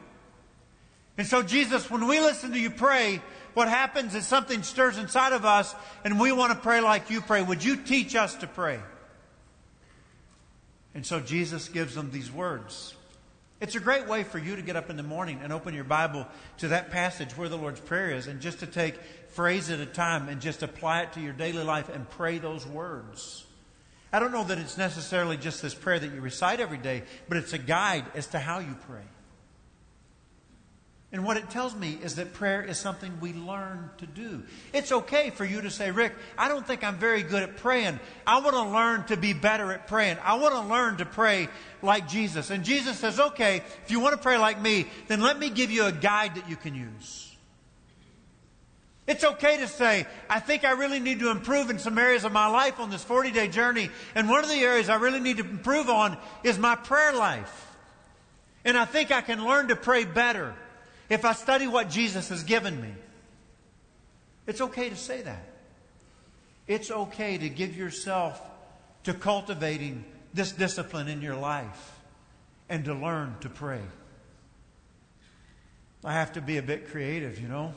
And 1.17 1.27
so, 1.27 1.43
Jesus, 1.43 1.91
when 1.91 2.07
we 2.07 2.21
listen 2.21 2.53
to 2.53 2.59
you 2.59 2.69
pray, 2.69 3.21
what 3.53 3.67
happens 3.67 4.15
is 4.15 4.25
something 4.25 4.63
stirs 4.63 4.97
inside 4.97 5.33
of 5.33 5.43
us 5.43 5.75
and 6.05 6.17
we 6.19 6.31
want 6.31 6.53
to 6.53 6.59
pray 6.59 6.79
like 6.79 7.09
you 7.09 7.19
pray. 7.19 7.41
Would 7.41 7.63
you 7.63 7.75
teach 7.75 8.15
us 8.15 8.35
to 8.35 8.47
pray? 8.47 8.79
And 10.93 11.05
so 11.05 11.19
Jesus 11.19 11.67
gives 11.67 11.95
them 11.95 12.11
these 12.11 12.31
words. 12.31 12.95
It's 13.61 13.75
a 13.75 13.79
great 13.81 14.07
way 14.07 14.23
for 14.23 14.37
you 14.37 14.55
to 14.55 14.61
get 14.61 14.77
up 14.77 14.89
in 14.89 14.95
the 14.95 15.03
morning 15.03 15.41
and 15.43 15.51
open 15.51 15.73
your 15.73 15.83
Bible 15.83 16.25
to 16.59 16.69
that 16.69 16.91
passage 16.91 17.35
where 17.35 17.49
the 17.49 17.57
Lord's 17.57 17.81
Prayer 17.81 18.11
is 18.11 18.27
and 18.27 18.39
just 18.39 18.59
to 18.59 18.65
take 18.65 18.95
phrase 19.31 19.69
at 19.69 19.81
a 19.81 19.85
time 19.85 20.29
and 20.29 20.39
just 20.39 20.63
apply 20.63 21.01
it 21.01 21.13
to 21.13 21.19
your 21.19 21.33
daily 21.33 21.63
life 21.63 21.89
and 21.89 22.09
pray 22.09 22.37
those 22.37 22.65
words. 22.65 23.45
I 24.13 24.19
don't 24.19 24.31
know 24.31 24.45
that 24.45 24.59
it's 24.59 24.77
necessarily 24.77 25.35
just 25.35 25.61
this 25.61 25.75
prayer 25.75 25.99
that 25.99 26.13
you 26.13 26.21
recite 26.21 26.61
every 26.61 26.77
day, 26.77 27.03
but 27.27 27.37
it's 27.37 27.51
a 27.51 27.57
guide 27.57 28.05
as 28.15 28.27
to 28.27 28.39
how 28.39 28.59
you 28.59 28.77
pray. 28.87 29.03
And 31.11 31.25
what 31.25 31.37
it 31.37 31.49
tells 31.49 31.75
me 31.75 31.97
is 32.03 32.15
that 32.15 32.33
prayer 32.33 32.61
is 32.61 32.77
something 32.77 33.11
we 33.19 33.33
learn 33.33 33.89
to 33.97 34.05
do. 34.05 34.43
It's 34.73 34.91
okay 34.91 35.31
for 35.31 35.43
you 35.43 35.61
to 35.61 35.71
say, 35.71 35.89
Rick, 35.89 36.13
I 36.37 36.47
don't 36.47 36.65
think 36.65 36.83
I'm 36.83 36.97
very 36.97 37.23
good 37.23 37.41
at 37.41 37.57
praying. 37.57 37.99
I 38.27 38.41
want 38.41 38.55
to 38.55 38.63
learn 38.63 39.05
to 39.05 39.17
be 39.17 39.33
better 39.33 39.71
at 39.71 39.87
praying. 39.87 40.17
I 40.23 40.35
want 40.35 40.53
to 40.53 40.61
learn 40.61 40.97
to 40.97 41.05
pray 41.05 41.49
like 41.81 42.07
Jesus. 42.07 42.51
And 42.51 42.63
Jesus 42.63 42.99
says, 42.99 43.19
okay, 43.19 43.63
if 43.83 43.89
you 43.89 43.99
want 43.99 44.13
to 44.13 44.21
pray 44.21 44.37
like 44.37 44.61
me, 44.61 44.85
then 45.07 45.21
let 45.21 45.39
me 45.39 45.49
give 45.49 45.71
you 45.71 45.85
a 45.85 45.91
guide 45.91 46.35
that 46.35 46.47
you 46.47 46.55
can 46.55 46.75
use. 46.75 47.35
It's 49.07 49.23
okay 49.23 49.57
to 49.57 49.67
say, 49.67 50.05
I 50.29 50.39
think 50.39 50.63
I 50.63 50.73
really 50.73 50.99
need 50.99 51.21
to 51.21 51.31
improve 51.31 51.71
in 51.71 51.79
some 51.79 51.97
areas 51.97 52.23
of 52.23 52.31
my 52.31 52.45
life 52.45 52.79
on 52.79 52.91
this 52.91 53.03
40 53.03 53.31
day 53.31 53.47
journey. 53.47 53.89
And 54.13 54.29
one 54.29 54.43
of 54.43 54.49
the 54.51 54.59
areas 54.59 54.89
I 54.89 54.97
really 54.97 55.19
need 55.19 55.37
to 55.37 55.43
improve 55.43 55.89
on 55.89 56.15
is 56.43 56.59
my 56.59 56.75
prayer 56.75 57.13
life. 57.13 57.75
And 58.63 58.77
I 58.77 58.85
think 58.85 59.09
I 59.09 59.21
can 59.21 59.43
learn 59.43 59.69
to 59.69 59.75
pray 59.75 60.05
better 60.05 60.53
if 61.09 61.25
I 61.25 61.33
study 61.33 61.67
what 61.67 61.89
Jesus 61.89 62.29
has 62.29 62.43
given 62.43 62.79
me. 62.79 62.93
It's 64.47 64.61
okay 64.61 64.89
to 64.89 64.95
say 64.95 65.21
that. 65.21 65.43
It's 66.67 66.91
okay 66.91 67.37
to 67.37 67.49
give 67.49 67.75
yourself 67.75 68.41
to 69.03 69.13
cultivating 69.13 70.05
this 70.33 70.51
discipline 70.51 71.07
in 71.07 71.21
your 71.21 71.35
life 71.35 71.99
and 72.69 72.85
to 72.85 72.93
learn 72.93 73.35
to 73.41 73.49
pray. 73.49 73.81
I 76.03 76.13
have 76.13 76.33
to 76.33 76.41
be 76.41 76.57
a 76.57 76.61
bit 76.61 76.89
creative, 76.89 77.39
you 77.39 77.47
know. 77.47 77.73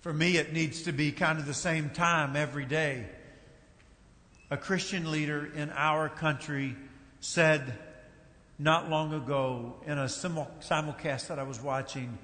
For 0.00 0.12
me, 0.12 0.36
it 0.36 0.52
needs 0.52 0.82
to 0.82 0.92
be 0.92 1.12
kind 1.12 1.38
of 1.38 1.46
the 1.46 1.54
same 1.54 1.90
time 1.90 2.36
every 2.36 2.64
day. 2.64 3.06
A 4.50 4.56
Christian 4.56 5.10
leader 5.10 5.48
in 5.54 5.70
our 5.70 6.08
country 6.08 6.76
said, 7.20 7.78
not 8.58 8.90
long 8.90 9.12
ago 9.12 9.74
in 9.86 9.98
a 9.98 10.04
simulcast 10.04 11.28
that 11.28 11.38
I 11.38 11.44
was 11.44 11.60
watching. 11.60 12.18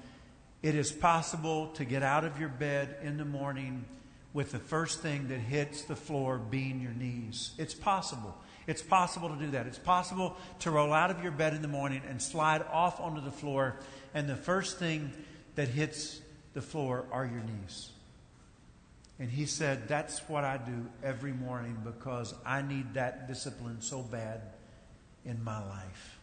It 0.61 0.75
is 0.75 0.91
possible 0.91 1.67
to 1.75 1.85
get 1.85 2.03
out 2.03 2.25
of 2.25 2.39
your 2.39 2.49
bed 2.49 2.97
in 3.01 3.17
the 3.17 3.25
morning 3.25 3.85
with 4.33 4.51
the 4.51 4.59
first 4.59 5.01
thing 5.01 5.29
that 5.29 5.39
hits 5.39 5.83
the 5.83 5.95
floor 5.95 6.37
being 6.37 6.81
your 6.81 6.91
knees. 6.91 7.51
It's 7.57 7.73
possible. 7.73 8.35
It's 8.67 8.81
possible 8.81 9.29
to 9.29 9.35
do 9.35 9.51
that. 9.51 9.65
It's 9.67 9.79
possible 9.79 10.35
to 10.59 10.71
roll 10.71 10.91
out 10.91 11.09
of 11.09 11.23
your 11.23 11.31
bed 11.31 11.53
in 11.53 11.61
the 11.61 11.69
morning 11.69 12.01
and 12.09 12.21
slide 12.21 12.63
off 12.71 12.99
onto 12.99 13.21
the 13.21 13.31
floor, 13.31 13.77
and 14.13 14.27
the 14.27 14.35
first 14.35 14.77
thing 14.77 15.13
that 15.55 15.69
hits 15.69 16.19
the 16.53 16.61
floor 16.61 17.05
are 17.11 17.25
your 17.25 17.43
knees. 17.43 17.91
And 19.19 19.29
he 19.29 19.45
said, 19.45 19.87
That's 19.87 20.19
what 20.27 20.43
I 20.43 20.57
do 20.57 20.87
every 21.03 21.31
morning 21.31 21.77
because 21.85 22.33
I 22.45 22.61
need 22.61 22.95
that 22.95 23.27
discipline 23.27 23.79
so 23.79 24.01
bad 24.01 24.41
in 25.23 25.41
my 25.43 25.63
life. 25.63 26.14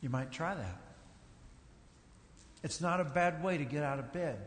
You 0.00 0.08
might 0.08 0.30
try 0.30 0.54
that. 0.54 0.80
It's 2.62 2.80
not 2.80 3.00
a 3.00 3.04
bad 3.04 3.42
way 3.42 3.58
to 3.58 3.64
get 3.64 3.82
out 3.82 3.98
of 3.98 4.12
bed. 4.12 4.38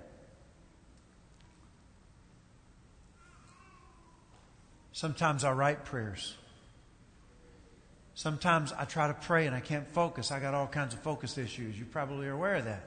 Sometimes 4.92 5.44
I 5.44 5.52
write 5.52 5.86
prayers. 5.86 6.36
Sometimes 8.16 8.72
I 8.72 8.86
try 8.86 9.08
to 9.08 9.14
pray 9.16 9.48
and 9.48 9.56
I 9.56 9.60
can't 9.60 9.88
focus. 9.92 10.32
I 10.32 10.40
got 10.40 10.54
all 10.54 10.68
kinds 10.68 10.94
of 10.94 11.00
focus 11.02 11.38
issues. 11.38 11.78
You 11.78 11.86
probably 11.86 12.28
are 12.28 12.34
aware 12.34 12.56
of 12.56 12.66
that. 12.66 12.84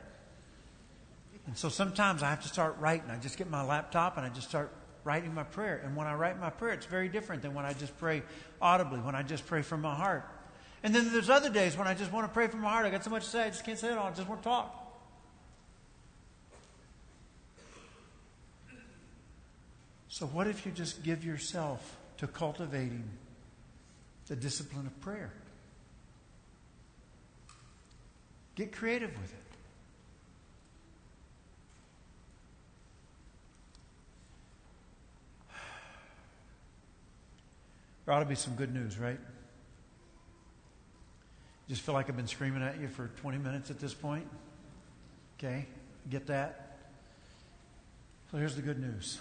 And 1.46 1.56
so 1.56 1.68
sometimes 1.68 2.22
I 2.22 2.30
have 2.30 2.42
to 2.42 2.48
start 2.48 2.76
writing. 2.78 3.10
I 3.10 3.18
just 3.18 3.36
get 3.36 3.50
my 3.50 3.64
laptop 3.64 4.16
and 4.16 4.24
I 4.24 4.28
just 4.28 4.48
start 4.48 4.72
writing 5.02 5.34
my 5.34 5.42
prayer. 5.42 5.80
And 5.84 5.96
when 5.96 6.06
I 6.06 6.14
write 6.14 6.40
my 6.40 6.50
prayer, 6.50 6.74
it's 6.74 6.86
very 6.86 7.08
different 7.08 7.42
than 7.42 7.54
when 7.54 7.64
I 7.64 7.72
just 7.72 7.96
pray 7.98 8.22
audibly, 8.60 9.00
when 9.00 9.14
I 9.16 9.22
just 9.22 9.46
pray 9.46 9.62
from 9.62 9.80
my 9.80 9.94
heart. 9.94 10.28
And 10.82 10.94
then 10.94 11.12
there's 11.12 11.30
other 11.30 11.50
days 11.50 11.76
when 11.76 11.86
I 11.86 11.94
just 11.94 12.12
want 12.12 12.26
to 12.26 12.32
pray 12.32 12.46
from 12.48 12.60
my 12.60 12.70
heart. 12.70 12.86
I 12.86 12.90
got 12.90 13.02
so 13.02 13.10
much 13.10 13.24
to 13.24 13.30
say, 13.30 13.44
I 13.44 13.48
just 13.48 13.64
can't 13.64 13.78
say 13.78 13.92
it 13.92 13.98
all. 13.98 14.06
I 14.06 14.10
just 14.10 14.28
want 14.28 14.42
to 14.42 14.48
talk. 14.48 14.86
So, 20.08 20.26
what 20.26 20.46
if 20.46 20.64
you 20.64 20.72
just 20.72 21.02
give 21.02 21.24
yourself 21.24 21.96
to 22.18 22.26
cultivating 22.26 23.04
the 24.28 24.36
discipline 24.36 24.86
of 24.86 25.00
prayer? 25.00 25.32
Get 28.54 28.72
creative 28.72 29.10
with 29.10 29.32
it. 29.34 29.42
There 38.06 38.14
ought 38.14 38.20
to 38.20 38.24
be 38.24 38.36
some 38.36 38.54
good 38.54 38.72
news, 38.72 38.98
right? 38.98 39.18
Just 41.68 41.82
feel 41.82 41.94
like 41.94 42.08
I've 42.08 42.16
been 42.16 42.28
screaming 42.28 42.62
at 42.62 42.80
you 42.80 42.88
for 42.88 43.08
20 43.20 43.38
minutes 43.38 43.70
at 43.70 43.80
this 43.80 43.92
point? 43.92 44.26
Okay, 45.38 45.66
get 46.08 46.26
that? 46.28 46.78
So 48.30 48.38
here's 48.38 48.56
the 48.56 48.62
good 48.62 48.80
news. 48.80 49.20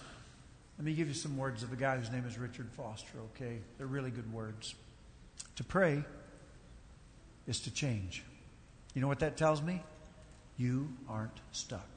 Let 0.78 0.86
me 0.86 0.94
give 0.94 1.08
you 1.08 1.14
some 1.14 1.38
words 1.38 1.64
of 1.64 1.72
a 1.72 1.76
guy 1.76 1.98
whose 1.98 2.12
name 2.12 2.26
is 2.28 2.38
Richard 2.38 2.70
Foster, 2.72 3.18
okay? 3.36 3.60
They're 3.78 3.88
really 3.88 4.12
good 4.12 4.32
words. 4.32 4.76
To 5.56 5.64
pray 5.64 6.04
is 7.48 7.62
to 7.62 7.72
change. 7.72 8.24
You 8.94 9.02
know 9.02 9.08
what 9.08 9.20
that 9.20 9.38
tells 9.38 9.62
me? 9.62 9.82
You 10.58 10.90
aren't 11.10 11.40
stuck. 11.52 11.88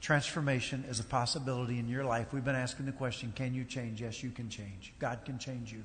Transformation 0.00 0.84
is 0.88 1.00
a 1.00 1.04
possibility 1.04 1.78
in 1.78 1.88
your 1.88 2.04
life. 2.04 2.32
We've 2.32 2.44
been 2.44 2.54
asking 2.54 2.86
the 2.86 2.92
question 2.92 3.32
can 3.34 3.54
you 3.54 3.64
change? 3.64 4.02
Yes, 4.02 4.22
you 4.22 4.30
can 4.30 4.50
change. 4.50 4.92
God 4.98 5.20
can 5.24 5.38
change 5.38 5.72
you. 5.72 5.82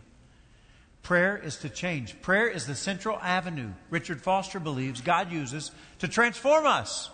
Prayer 1.03 1.37
is 1.37 1.57
to 1.57 1.69
change. 1.69 2.21
Prayer 2.21 2.47
is 2.47 2.67
the 2.67 2.75
central 2.75 3.17
avenue 3.19 3.71
Richard 3.89 4.21
Foster 4.21 4.59
believes 4.59 5.01
God 5.01 5.31
uses 5.31 5.71
to 5.99 6.07
transform 6.07 6.65
us. 6.65 7.09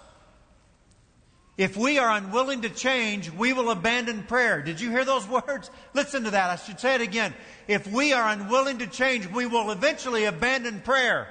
If 1.57 1.77
we 1.77 1.99
are 1.99 2.17
unwilling 2.17 2.63
to 2.63 2.69
change, 2.69 3.31
we 3.31 3.53
will 3.53 3.69
abandon 3.69 4.23
prayer. 4.23 4.61
Did 4.61 4.81
you 4.81 4.89
hear 4.91 5.05
those 5.05 5.27
words? 5.47 5.71
Listen 5.93 6.23
to 6.23 6.31
that. 6.31 6.49
I 6.49 6.55
should 6.57 6.79
say 6.79 6.95
it 6.95 7.01
again. 7.01 7.33
If 7.67 7.87
we 7.87 8.11
are 8.11 8.27
unwilling 8.29 8.79
to 8.79 8.87
change, 8.87 9.27
we 9.27 9.45
will 9.45 9.71
eventually 9.71 10.25
abandon 10.25 10.81
prayer. 10.81 11.27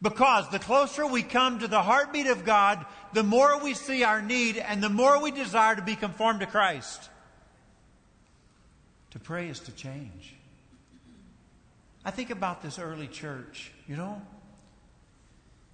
Because 0.00 0.48
the 0.50 0.58
closer 0.58 1.06
we 1.06 1.22
come 1.22 1.58
to 1.58 1.68
the 1.68 1.82
heartbeat 1.82 2.26
of 2.26 2.44
God, 2.44 2.84
the 3.12 3.22
more 3.22 3.62
we 3.62 3.74
see 3.74 4.04
our 4.04 4.22
need 4.22 4.56
and 4.56 4.82
the 4.82 4.88
more 4.88 5.22
we 5.22 5.30
desire 5.30 5.74
to 5.76 5.82
be 5.82 5.96
conformed 5.96 6.40
to 6.40 6.46
Christ. 6.46 7.10
To 9.10 9.18
pray 9.18 9.48
is 9.48 9.60
to 9.60 9.72
change. 9.72 10.35
I 12.06 12.12
think 12.12 12.30
about 12.30 12.62
this 12.62 12.78
early 12.78 13.08
church, 13.08 13.72
you 13.88 13.96
know? 13.96 14.22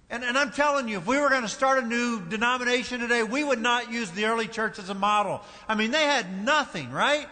And, 0.09 0.23
and 0.23 0.35
I'm 0.35 0.51
telling 0.51 0.87
you, 0.87 0.97
if 0.97 1.05
we 1.05 1.19
were 1.19 1.29
going 1.29 1.43
to 1.43 1.47
start 1.47 1.83
a 1.83 1.85
new 1.85 2.25
denomination 2.27 3.01
today, 3.01 3.21
we 3.21 3.43
would 3.43 3.61
not 3.61 3.91
use 3.91 4.09
the 4.09 4.25
early 4.25 4.47
church 4.47 4.79
as 4.79 4.89
a 4.89 4.95
model. 4.95 5.43
I 5.67 5.75
mean, 5.75 5.91
they 5.91 6.01
had 6.01 6.43
nothing, 6.43 6.91
right? 6.91 7.27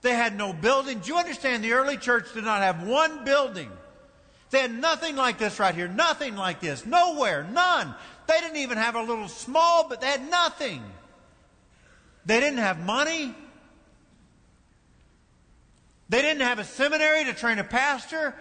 They 0.00 0.14
had 0.14 0.36
no 0.36 0.52
building. 0.52 0.98
Do 0.98 1.12
you 1.12 1.16
understand? 1.16 1.62
The 1.62 1.74
early 1.74 1.96
church 1.96 2.34
did 2.34 2.42
not 2.42 2.62
have 2.62 2.82
one 2.82 3.24
building. 3.24 3.70
They 4.50 4.58
had 4.58 4.74
nothing 4.74 5.14
like 5.14 5.38
this 5.38 5.60
right 5.60 5.74
here. 5.74 5.86
Nothing 5.86 6.34
like 6.34 6.58
this. 6.58 6.84
Nowhere. 6.84 7.44
None. 7.44 7.94
They 8.26 8.40
didn't 8.40 8.56
even 8.56 8.78
have 8.78 8.96
a 8.96 9.02
little 9.02 9.28
small, 9.28 9.88
but 9.88 10.00
they 10.00 10.08
had 10.08 10.28
nothing. 10.28 10.82
They 12.26 12.40
didn't 12.40 12.58
have 12.58 12.80
money. 12.84 13.32
They 16.12 16.20
didn't 16.20 16.42
have 16.42 16.58
a 16.58 16.64
seminary 16.64 17.24
to 17.24 17.32
train 17.32 17.58
a 17.58 17.64
pastor. 17.64 18.34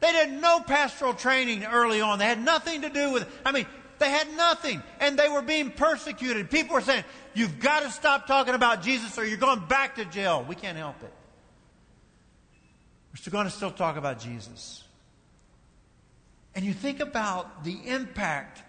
They 0.00 0.12
did 0.12 0.40
no 0.40 0.60
pastoral 0.60 1.12
training 1.12 1.62
early 1.62 2.00
on. 2.00 2.18
They 2.18 2.24
had 2.24 2.42
nothing 2.42 2.80
to 2.80 2.88
do 2.88 3.12
with, 3.12 3.28
I 3.44 3.52
mean, 3.52 3.66
they 3.98 4.08
had 4.08 4.34
nothing. 4.34 4.82
And 4.98 5.18
they 5.18 5.28
were 5.28 5.42
being 5.42 5.70
persecuted. 5.70 6.50
People 6.50 6.72
were 6.72 6.80
saying, 6.80 7.04
you've 7.34 7.60
got 7.60 7.82
to 7.82 7.90
stop 7.90 8.26
talking 8.26 8.54
about 8.54 8.80
Jesus 8.80 9.18
or 9.18 9.26
you're 9.26 9.36
going 9.36 9.62
back 9.66 9.96
to 9.96 10.06
jail. 10.06 10.42
We 10.48 10.54
can't 10.54 10.78
help 10.78 11.02
it. 11.02 11.12
We're 13.12 13.16
still 13.16 13.32
going 13.32 13.44
to 13.44 13.50
still 13.50 13.72
talk 13.72 13.98
about 13.98 14.20
Jesus. 14.20 14.82
And 16.54 16.64
you 16.64 16.72
think 16.72 17.00
about 17.00 17.62
the 17.62 17.78
impact 17.84 18.62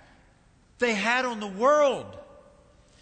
they 0.80 0.96
had 0.96 1.24
on 1.24 1.40
the 1.40 1.48
world. 1.48 2.08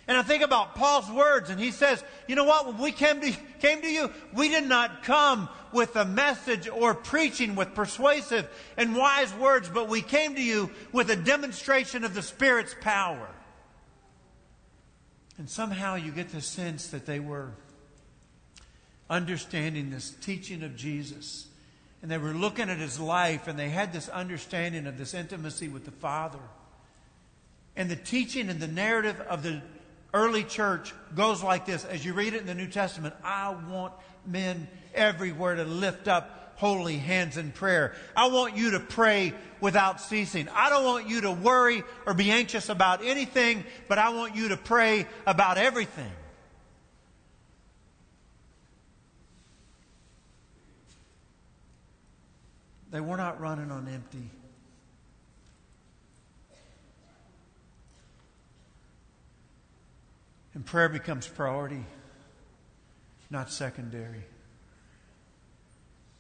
And 0.08 0.16
I 0.16 0.22
think 0.22 0.42
about 0.42 0.76
Paul's 0.76 1.12
words, 1.12 1.50
and 1.50 1.60
he 1.60 1.72
says, 1.72 2.02
You 2.28 2.36
know 2.36 2.46
what? 2.46 2.66
When 2.66 2.78
we 2.78 2.94
came 2.94 3.20
to, 3.20 3.32
came 3.60 3.82
to 3.82 3.92
you, 3.92 4.10
we 4.34 4.48
did 4.48 4.66
not 4.66 5.04
come 5.04 5.50
with 5.74 5.98
a 5.98 6.06
message 6.06 6.70
or 6.70 6.94
preaching 6.94 7.56
with 7.56 7.76
persuasive 7.76 8.48
and 8.78 8.96
wise 8.96 9.34
words, 9.34 9.70
but 9.70 9.90
we 9.90 10.02
came 10.02 10.36
to 10.36 10.42
you 10.42 10.72
with 10.94 11.10
a 11.10 11.16
demonstration 11.18 12.06
of 12.06 12.14
the 12.14 12.22
Spirit's 12.22 12.74
power. 12.80 13.28
And 15.38 15.50
somehow 15.50 15.96
you 15.96 16.12
get 16.12 16.30
the 16.30 16.42
sense 16.42 16.88
that 16.88 17.06
they 17.06 17.20
were 17.20 17.52
understanding 19.10 19.90
this 19.90 20.12
teaching 20.22 20.64
of 20.64 20.76
Jesus. 20.76 21.48
And 22.02 22.10
they 22.10 22.18
were 22.18 22.34
looking 22.34 22.70
at 22.70 22.78
his 22.78 23.00
life, 23.00 23.48
and 23.48 23.58
they 23.58 23.70
had 23.70 23.92
this 23.92 24.08
understanding 24.10 24.88
of 24.88 24.98
this 24.98 25.14
intimacy 25.14 25.68
with 25.68 25.84
the 25.84 25.92
Father. 25.92 26.40
And 27.76 27.90
the 27.90 27.96
teaching 27.96 28.50
and 28.50 28.60
the 28.60 28.68
narrative 28.68 29.20
of 29.22 29.44
the 29.44 29.62
early 30.14 30.44
church 30.44 30.94
goes 31.16 31.44
like 31.44 31.66
this. 31.66 31.86
As 31.86 32.06
you 32.06 32.14
read 32.14 32.34
it 32.34 32.42
in 32.42 32.48
the 32.48 32.56
New 32.56 32.68
Testament, 32.68 33.16
I 33.24 33.56
want 33.70 33.94
men 34.26 34.68
everywhere 34.94 35.56
to 35.56 35.64
lift 35.64 36.08
up 36.08 36.54
holy 36.56 36.98
hands 36.98 37.38
in 37.38 37.52
prayer. 37.52 37.94
I 38.16 38.30
want 38.30 38.58
you 38.58 38.72
to 38.72 38.80
pray 38.80 39.34
without 39.62 40.02
ceasing. 40.02 40.50
I 40.50 40.70
don't 40.70 40.84
want 40.84 41.08
you 41.08 41.22
to 41.22 41.32
worry 41.32 41.84
or 42.06 42.14
be 42.14 42.32
anxious 42.32 42.70
about 42.70 43.04
anything, 43.04 43.64
but 43.88 44.00
I 44.00 44.10
want 44.10 44.36
you 44.36 44.50
to 44.50 44.58
pray 44.58 45.08
about 45.26 45.58
everything. 45.58 46.12
They 52.90 53.02
were 53.02 53.18
not 53.18 53.40
running 53.40 53.70
on 53.70 53.88
empty. 53.88 54.30
And 60.58 60.66
prayer 60.66 60.90
becomes 60.90 61.28
priority, 61.28 61.86
not 63.30 63.52
secondary. 63.52 64.24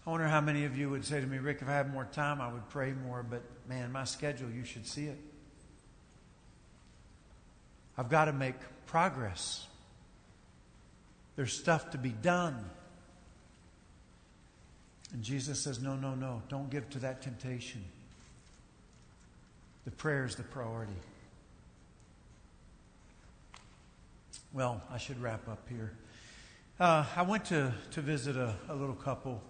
I 0.05 0.09
wonder 0.11 0.27
how 0.27 0.41
many 0.41 0.65
of 0.65 0.77
you 0.77 0.91
would 0.91 1.03
say 1.03 1.19
to 1.19 1.25
me, 1.25 1.39
Rick, 1.39 1.63
if 1.63 1.67
I 1.67 1.71
had 1.71 1.91
more 1.91 2.05
time, 2.05 2.39
I 2.39 2.53
would 2.53 2.69
pray 2.69 2.93
more, 2.93 3.25
but 3.27 3.41
man, 3.67 3.91
my 3.91 4.03
schedule, 4.03 4.47
you 4.51 4.63
should 4.63 4.85
see 4.85 5.07
it. 5.07 5.17
I've 7.97 8.09
got 8.09 8.25
to 8.25 8.31
make 8.31 8.53
progress. 8.85 9.65
There's 11.35 11.53
stuff 11.53 11.89
to 11.89 11.97
be 11.97 12.11
done. 12.11 12.63
And 15.13 15.23
Jesus 15.23 15.59
says, 15.59 15.81
No, 15.81 15.95
no, 15.95 16.13
no. 16.13 16.43
Don't 16.47 16.69
give 16.69 16.87
to 16.91 16.99
that 16.99 17.23
temptation. 17.23 17.83
The 19.85 19.91
prayer 19.91 20.25
is 20.25 20.35
the 20.35 20.43
priority. 20.43 20.93
Well, 24.53 24.81
I 24.89 24.97
should 24.97 25.21
wrap 25.21 25.47
up 25.49 25.67
here. 25.67 25.91
Uh, 26.79 27.05
I 27.15 27.23
went 27.23 27.45
to, 27.45 27.73
to 27.91 28.01
visit 28.01 28.37
a, 28.37 28.55
a 28.69 28.75
little 28.75 28.95
couple 28.95 29.41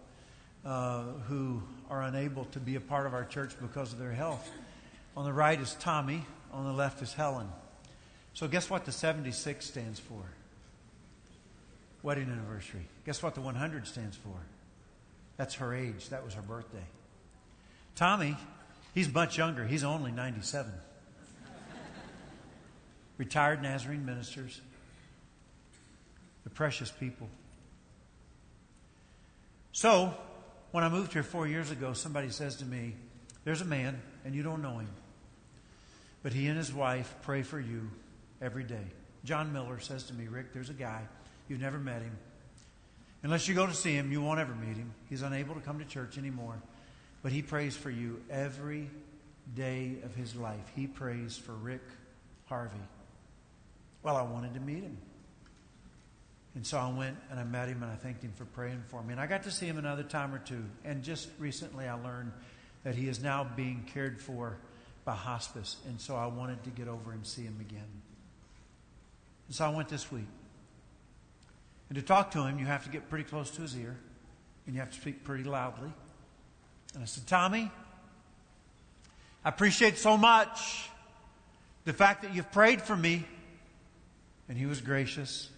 uh, 0.66 1.04
who 1.28 1.62
are 1.90 2.02
unable 2.04 2.46
to 2.46 2.60
be 2.60 2.76
a 2.76 2.80
part 2.80 3.06
of 3.06 3.14
our 3.14 3.24
church 3.24 3.54
because 3.62 3.94
of 3.94 4.00
their 4.00 4.12
health. 4.12 4.50
On 5.16 5.24
the 5.24 5.34
right 5.34 5.60
is 5.60 5.76
Tommy, 5.80 6.26
on 6.52 6.66
the 6.66 6.74
left 6.74 7.02
is 7.02 7.14
Helen. 7.14 7.48
So, 8.34 8.48
guess 8.48 8.70
what 8.70 8.86
the 8.86 8.92
76 8.92 9.66
stands 9.66 10.00
for? 10.00 10.22
Wedding 12.02 12.30
anniversary. 12.30 12.88
Guess 13.06 13.22
what 13.22 13.36
the 13.36 13.42
100 13.42 13.88
stands 13.88 14.18
for? 14.18 14.38
That's 15.38 15.56
her 15.56 15.76
age. 15.76 16.10
That 16.10 16.26
was 16.26 16.34
her 16.34 16.42
birthday. 16.42 16.86
Tommy, 17.96 18.36
he's 18.94 19.14
much 19.14 19.38
younger. 19.38 19.66
He's 19.66 19.84
only 19.84 20.12
97. 20.12 20.72
Retired 23.18 23.62
Nazarene 23.62 24.06
ministers 24.06 24.62
the 26.48 26.54
precious 26.54 26.90
people. 26.90 27.28
So, 29.74 30.14
when 30.72 30.86
I 30.86 30.88
moved 30.88 31.12
here 31.12 31.22
four 31.22 31.46
years 31.46 31.72
ago, 31.72 31.92
somebody 31.92 32.30
says 32.30 32.56
to 32.58 32.66
me, 32.66 32.96
There's 33.44 33.60
a 33.60 33.66
man, 33.66 34.02
and 34.24 34.34
you 34.34 34.44
don't 34.44 34.62
know 34.62 34.78
him, 34.78 34.88
but 36.24 36.32
he 36.32 36.48
and 36.48 36.58
his 36.58 36.74
wife 36.74 37.14
pray 37.24 37.42
for 37.42 37.60
you 37.60 37.90
every 38.42 38.64
day. 38.64 38.86
John 39.26 39.52
Miller 39.52 39.82
says 39.82 40.04
to 40.04 40.14
me, 40.14 40.30
Rick, 40.30 40.54
there's 40.54 40.70
a 40.70 40.74
guy. 40.74 41.02
You've 41.50 41.60
never 41.60 41.80
met 41.80 42.02
him. 42.02 42.18
Unless 43.24 43.50
you 43.50 43.54
go 43.54 43.68
to 43.68 43.74
see 43.74 43.92
him, 43.92 44.10
you 44.10 44.22
won't 44.22 44.40
ever 44.40 44.56
meet 44.56 44.78
him. 44.78 44.94
He's 45.10 45.24
unable 45.24 45.54
to 45.54 45.60
come 45.60 45.80
to 45.80 45.86
church 45.86 46.18
anymore. 46.18 46.56
But 47.24 47.34
he 47.34 47.42
prays 47.42 47.76
for 47.76 47.90
you 47.90 48.22
every 48.30 48.90
day 49.54 49.98
of 50.06 50.16
his 50.16 50.34
life. 50.34 50.72
He 50.78 50.88
prays 50.88 51.36
for 51.36 51.52
Rick 51.52 51.84
Harvey. 52.46 52.78
Well, 54.02 54.16
I 54.16 54.22
wanted 54.22 54.54
to 54.54 54.62
meet 54.62 54.84
him. 54.84 54.98
And 56.58 56.65
so 56.65 56.80
I 56.80 56.89
went 56.89 57.15
and 57.30 57.39
I 57.39 57.43
met 57.43 57.70
him 57.70 57.84
and 57.84 57.91
I 57.91 57.96
thanked 57.96 58.24
him 58.24 58.34
for 58.36 58.46
praying 58.46 58.84
for 58.88 59.04
me. 59.04 59.12
And 59.12 59.22
I 59.22 59.28
got 59.28 59.43
to 59.43 59.52
see 59.52 59.67
him 59.67 59.78
another 59.78 60.02
time 60.02 60.34
or 60.34 60.39
two. 60.39 60.65
And 60.84 61.04
just 61.04 61.30
recently 61.38 61.88
I 61.88 61.93
learned 61.93 62.32
that 62.84 62.96
he 62.96 63.08
is 63.08 63.22
now 63.22 63.48
being 63.56 63.86
cared 63.93 64.20
for 64.20 64.58
by 65.06 65.13
hospice. 65.13 65.78
And 65.88 66.02
so 66.02 66.15
I 66.15 66.26
wanted 66.26 66.63
to 66.63 66.72
get 66.72 66.88
over 66.88 67.12
and 67.12 67.28
see 67.28 67.43
him 67.43 67.58
again. 67.62 67.86
And 69.46 69.56
so 69.56 69.65
I 69.65 69.70
went 69.70 69.88
this 69.88 70.12
week. 70.12 70.26
And 71.89 71.96
to 71.96 72.02
talk 72.02 72.32
to 72.32 72.43
him, 72.43 72.58
you 72.58 72.65
have 72.65 72.86
to 72.86 72.89
get 72.89 73.08
pretty 73.08 73.26
close 73.26 73.52
to 73.52 73.62
his 73.62 73.78
ear 73.78 73.96
and 74.65 74.74
you 74.74 74.82
have 74.82 74.89
to 74.89 75.00
speak 75.00 75.24
pretty 75.24 75.43
loudly. 75.43 75.93
And 76.96 77.04
I 77.04 77.06
said, 77.06 77.28
Tommy, 77.28 77.70
I 79.46 79.50
appreciate 79.50 80.00
so 80.00 80.17
much 80.17 80.89
the 81.86 81.93
fact 81.93 82.24
that 82.24 82.34
you've 82.34 82.52
prayed 82.52 82.82
for 82.82 82.98
me. 82.98 83.28
And 84.50 84.58
he 84.58 84.65
was 84.65 84.82
gracious. 84.82 85.52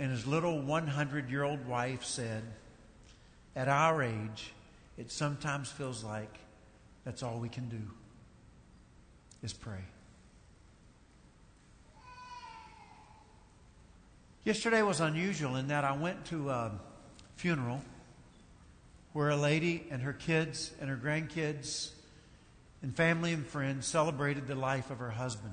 And 0.00 0.10
his 0.10 0.26
little 0.26 0.58
100 0.62 1.28
year 1.30 1.44
old 1.44 1.66
wife 1.66 2.04
said, 2.04 2.42
At 3.54 3.68
our 3.68 4.02
age, 4.02 4.54
it 4.96 5.12
sometimes 5.12 5.70
feels 5.70 6.02
like 6.02 6.38
that's 7.04 7.22
all 7.22 7.38
we 7.38 7.50
can 7.50 7.68
do 7.68 7.82
is 9.42 9.52
pray. 9.52 9.84
Yesterday 14.42 14.80
was 14.80 15.00
unusual 15.00 15.56
in 15.56 15.68
that 15.68 15.84
I 15.84 15.92
went 15.92 16.24
to 16.26 16.48
a 16.48 16.72
funeral 17.36 17.82
where 19.12 19.28
a 19.28 19.36
lady 19.36 19.86
and 19.90 20.00
her 20.00 20.14
kids 20.14 20.72
and 20.80 20.88
her 20.88 20.96
grandkids 20.96 21.90
and 22.80 22.96
family 22.96 23.34
and 23.34 23.46
friends 23.46 23.86
celebrated 23.86 24.46
the 24.46 24.54
life 24.54 24.90
of 24.90 24.98
her 24.98 25.10
husband. 25.10 25.52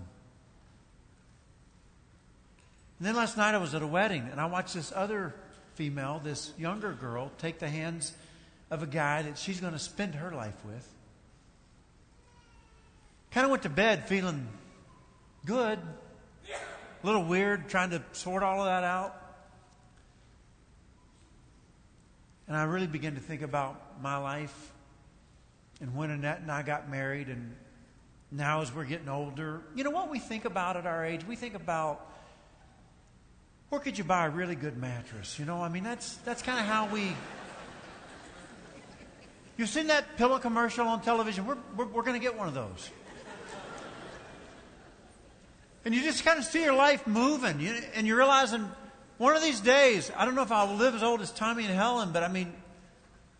And 2.99 3.07
then 3.07 3.15
last 3.15 3.37
night 3.37 3.53
I 3.53 3.57
was 3.57 3.75
at 3.75 3.81
a 3.81 3.87
wedding 3.87 4.27
and 4.31 4.41
I 4.41 4.45
watched 4.45 4.73
this 4.73 4.91
other 4.95 5.35
female, 5.75 6.19
this 6.23 6.51
younger 6.57 6.93
girl, 6.93 7.31
take 7.37 7.59
the 7.59 7.69
hands 7.69 8.13
of 8.71 8.83
a 8.83 8.87
guy 8.87 9.21
that 9.21 9.37
she's 9.37 9.59
going 9.59 9.73
to 9.73 9.79
spend 9.79 10.15
her 10.15 10.31
life 10.31 10.65
with. 10.65 10.87
Kind 13.31 13.45
of 13.45 13.51
went 13.51 13.63
to 13.63 13.69
bed 13.69 14.07
feeling 14.07 14.47
good, 15.45 15.79
a 16.49 17.05
little 17.05 17.23
weird, 17.23 17.69
trying 17.69 17.91
to 17.91 18.01
sort 18.13 18.41
all 18.41 18.59
of 18.59 18.65
that 18.65 18.83
out. 18.83 19.15
And 22.47 22.55
I 22.55 22.63
really 22.63 22.87
began 22.87 23.15
to 23.15 23.21
think 23.21 23.41
about 23.41 24.01
my 24.01 24.17
life 24.17 24.71
and 25.79 25.95
when 25.95 26.09
Annette 26.09 26.39
and 26.39 26.51
I 26.51 26.63
got 26.63 26.89
married, 26.89 27.27
and 27.27 27.55
now 28.31 28.61
as 28.61 28.73
we're 28.73 28.85
getting 28.85 29.09
older. 29.09 29.61
You 29.75 29.83
know 29.83 29.91
what 29.91 30.09
we 30.09 30.19
think 30.19 30.45
about 30.45 30.75
at 30.75 30.87
our 30.87 31.05
age? 31.05 31.25
We 31.25 31.35
think 31.35 31.53
about 31.53 32.16
where 33.69 33.81
could 33.81 33.97
you 33.97 34.03
buy 34.03 34.25
a 34.25 34.29
really 34.29 34.55
good 34.55 34.77
mattress? 34.77 35.37
You 35.37 35.45
know, 35.45 35.61
I 35.61 35.69
mean, 35.69 35.83
that's, 35.83 36.15
that's 36.17 36.41
kind 36.41 36.59
of 36.59 36.65
how 36.65 36.87
we. 36.87 37.15
You've 39.57 39.69
seen 39.69 39.87
that 39.87 40.17
pillow 40.17 40.39
commercial 40.39 40.87
on 40.87 41.01
television? 41.01 41.45
We're, 41.45 41.57
we're, 41.75 41.87
we're 41.87 42.03
going 42.03 42.19
to 42.19 42.23
get 42.23 42.37
one 42.37 42.47
of 42.47 42.53
those. 42.53 42.89
And 45.83 45.95
you 45.95 46.03
just 46.03 46.25
kind 46.25 46.37
of 46.37 46.45
see 46.45 46.63
your 46.63 46.73
life 46.73 47.07
moving, 47.07 47.61
you, 47.61 47.73
and 47.93 48.05
you're 48.05 48.17
realizing 48.17 48.69
one 49.17 49.35
of 49.35 49.41
these 49.41 49.61
days, 49.61 50.11
I 50.17 50.25
don't 50.25 50.35
know 50.35 50.43
if 50.43 50.51
I 50.51 50.65
will 50.65 50.75
live 50.75 50.93
as 50.95 51.01
old 51.01 51.21
as 51.21 51.31
Tommy 51.31 51.65
and 51.65 51.73
Helen, 51.73 52.11
but 52.11 52.23
I 52.23 52.27
mean, 52.27 52.53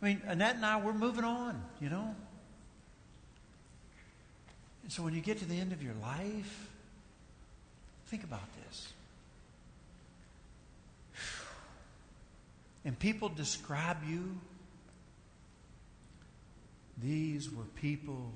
I 0.02 0.06
mean, 0.06 0.22
Annette 0.26 0.56
and 0.56 0.66
I, 0.66 0.80
we're 0.80 0.94
moving 0.94 1.24
on, 1.24 1.62
you 1.82 1.90
know? 1.90 2.16
And 4.84 4.92
so 4.92 5.04
when 5.04 5.14
you 5.14 5.22
get 5.22 5.40
to 5.40 5.46
the 5.46 5.60
end 5.60 5.74
of 5.74 5.84
your 5.84 5.94
life, 6.02 6.70
think 8.08 8.24
about 8.24 8.48
this. 8.56 8.57
And 12.88 12.98
people 12.98 13.28
describe 13.28 13.98
you. 14.08 14.40
These 16.98 17.52
were 17.52 17.66
people 17.76 18.32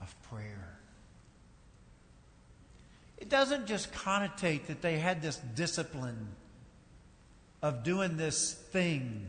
of 0.00 0.22
prayer. 0.22 0.78
It 3.18 3.28
doesn't 3.28 3.66
just 3.66 3.92
connotate 3.92 4.68
that 4.68 4.80
they 4.80 4.98
had 4.98 5.20
this 5.20 5.36
discipline 5.54 6.28
of 7.60 7.84
doing 7.84 8.16
this 8.16 8.54
thing. 8.54 9.26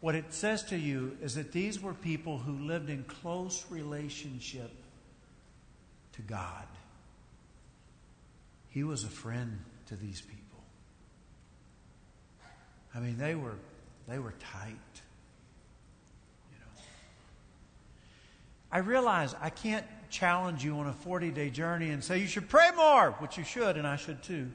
What 0.00 0.14
it 0.14 0.32
says 0.32 0.62
to 0.64 0.78
you 0.78 1.18
is 1.20 1.34
that 1.34 1.52
these 1.52 1.82
were 1.82 1.92
people 1.92 2.38
who 2.38 2.64
lived 2.64 2.88
in 2.88 3.04
close 3.04 3.66
relationship 3.68 4.70
to 6.14 6.22
God. 6.22 6.66
He 8.70 8.84
was 8.84 9.04
a 9.04 9.08
friend 9.08 9.58
to 9.88 9.96
these 9.96 10.22
people. 10.22 10.43
I 12.94 13.00
mean, 13.00 13.18
they 13.18 13.34
were 13.34 13.56
they 14.08 14.18
were 14.18 14.34
tight. 14.52 14.76
You 16.50 16.58
know. 16.58 16.82
I 18.70 18.78
realize 18.78 19.34
I 19.40 19.50
can't 19.50 19.86
challenge 20.10 20.64
you 20.64 20.76
on 20.76 20.86
a 20.86 20.92
40-day 21.08 21.50
journey 21.50 21.90
and 21.90 22.04
say 22.04 22.18
you 22.18 22.26
should 22.26 22.48
pray 22.48 22.70
more, 22.76 23.12
which 23.18 23.36
you 23.36 23.44
should 23.44 23.76
and 23.76 23.86
I 23.86 23.96
should 23.96 24.22
too. 24.22 24.50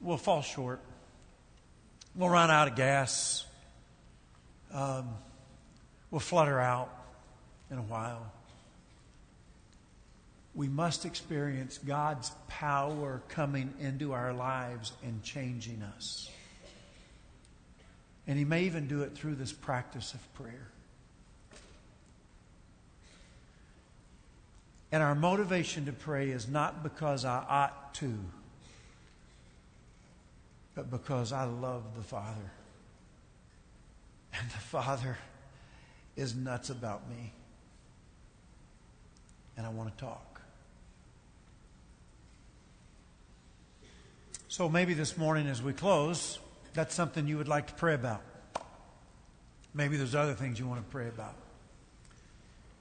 We'll 0.00 0.18
fall 0.18 0.42
short. 0.42 0.80
We'll 2.14 2.28
run 2.28 2.50
out 2.50 2.68
of 2.68 2.76
gas. 2.76 3.46
Um, 4.72 5.08
we'll 6.10 6.20
flutter 6.20 6.60
out 6.60 6.90
in 7.70 7.78
a 7.78 7.82
while. 7.82 8.30
We 10.54 10.68
must 10.68 11.04
experience 11.04 11.78
God's 11.78 12.30
power 12.48 13.22
coming 13.28 13.74
into 13.80 14.12
our 14.12 14.32
lives 14.32 14.92
and 15.02 15.22
changing 15.22 15.82
us. 15.82 16.30
And 18.26 18.38
He 18.38 18.44
may 18.44 18.64
even 18.64 18.88
do 18.88 19.02
it 19.02 19.14
through 19.14 19.36
this 19.36 19.52
practice 19.52 20.14
of 20.14 20.34
prayer. 20.34 20.68
And 24.92 25.02
our 25.02 25.14
motivation 25.14 25.86
to 25.86 25.92
pray 25.92 26.30
is 26.30 26.48
not 26.48 26.82
because 26.82 27.24
I 27.24 27.44
ought 27.48 27.94
to, 27.94 28.18
but 30.74 30.90
because 30.90 31.32
I 31.32 31.44
love 31.44 31.82
the 31.96 32.02
Father. 32.02 32.50
And 34.32 34.48
the 34.50 34.58
Father 34.58 35.18
is 36.16 36.34
nuts 36.34 36.70
about 36.70 37.08
me. 37.08 37.32
And 39.56 39.66
I 39.66 39.70
want 39.70 39.96
to 39.96 40.04
talk. 40.04 40.40
So 44.48 44.68
maybe 44.68 44.94
this 44.94 45.18
morning 45.18 45.46
as 45.46 45.62
we 45.62 45.72
close, 45.72 46.38
that's 46.76 46.94
something 46.94 47.26
you 47.26 47.38
would 47.38 47.48
like 47.48 47.66
to 47.68 47.74
pray 47.74 47.94
about. 47.94 48.22
Maybe 49.74 49.96
there's 49.96 50.14
other 50.14 50.34
things 50.34 50.58
you 50.58 50.66
want 50.66 50.84
to 50.84 50.90
pray 50.90 51.08
about. 51.08 51.34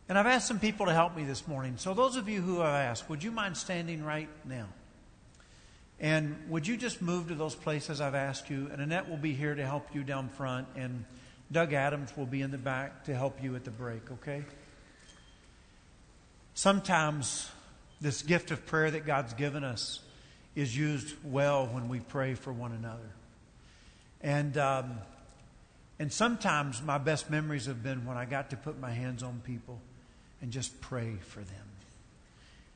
And 0.07 0.17
I've 0.17 0.27
asked 0.27 0.47
some 0.47 0.59
people 0.59 0.85
to 0.85 0.93
help 0.93 1.15
me 1.15 1.23
this 1.23 1.47
morning. 1.47 1.75
So, 1.77 1.93
those 1.93 2.15
of 2.15 2.29
you 2.29 2.41
who 2.41 2.59
have 2.59 2.67
asked, 2.67 3.09
would 3.09 3.23
you 3.23 3.31
mind 3.31 3.57
standing 3.57 4.03
right 4.03 4.29
now? 4.43 4.67
And 5.99 6.35
would 6.49 6.67
you 6.67 6.77
just 6.77 7.01
move 7.01 7.29
to 7.29 7.35
those 7.35 7.55
places 7.55 8.01
I've 8.01 8.15
asked 8.15 8.49
you? 8.49 8.69
And 8.71 8.81
Annette 8.81 9.09
will 9.09 9.17
be 9.17 9.33
here 9.33 9.55
to 9.55 9.65
help 9.65 9.95
you 9.95 10.03
down 10.03 10.29
front, 10.29 10.67
and 10.75 11.05
Doug 11.51 11.73
Adams 11.73 12.15
will 12.17 12.25
be 12.25 12.41
in 12.41 12.51
the 12.51 12.57
back 12.57 13.05
to 13.05 13.15
help 13.15 13.41
you 13.41 13.55
at 13.55 13.63
the 13.63 13.71
break, 13.71 14.11
okay? 14.11 14.43
Sometimes 16.53 17.49
this 18.01 18.21
gift 18.21 18.51
of 18.51 18.65
prayer 18.65 18.91
that 18.91 19.05
God's 19.05 19.33
given 19.33 19.63
us 19.63 20.01
is 20.53 20.77
used 20.77 21.15
well 21.23 21.65
when 21.67 21.87
we 21.87 22.01
pray 22.01 22.33
for 22.35 22.51
one 22.51 22.73
another. 22.73 23.09
And, 24.22 24.57
um, 24.57 24.97
and 25.99 26.11
sometimes 26.11 26.82
my 26.82 26.97
best 26.97 27.30
memories 27.30 27.68
have 27.68 27.84
been 27.84 28.05
when 28.05 28.18
I 28.18 28.26
got 28.26 28.49
to 28.51 28.57
put 28.57 28.80
my 28.80 28.91
hands 28.91 29.24
on 29.24 29.41
people 29.45 29.80
and 30.41 30.51
just 30.51 30.80
pray 30.82 31.16
for 31.22 31.39
them. 31.39 31.66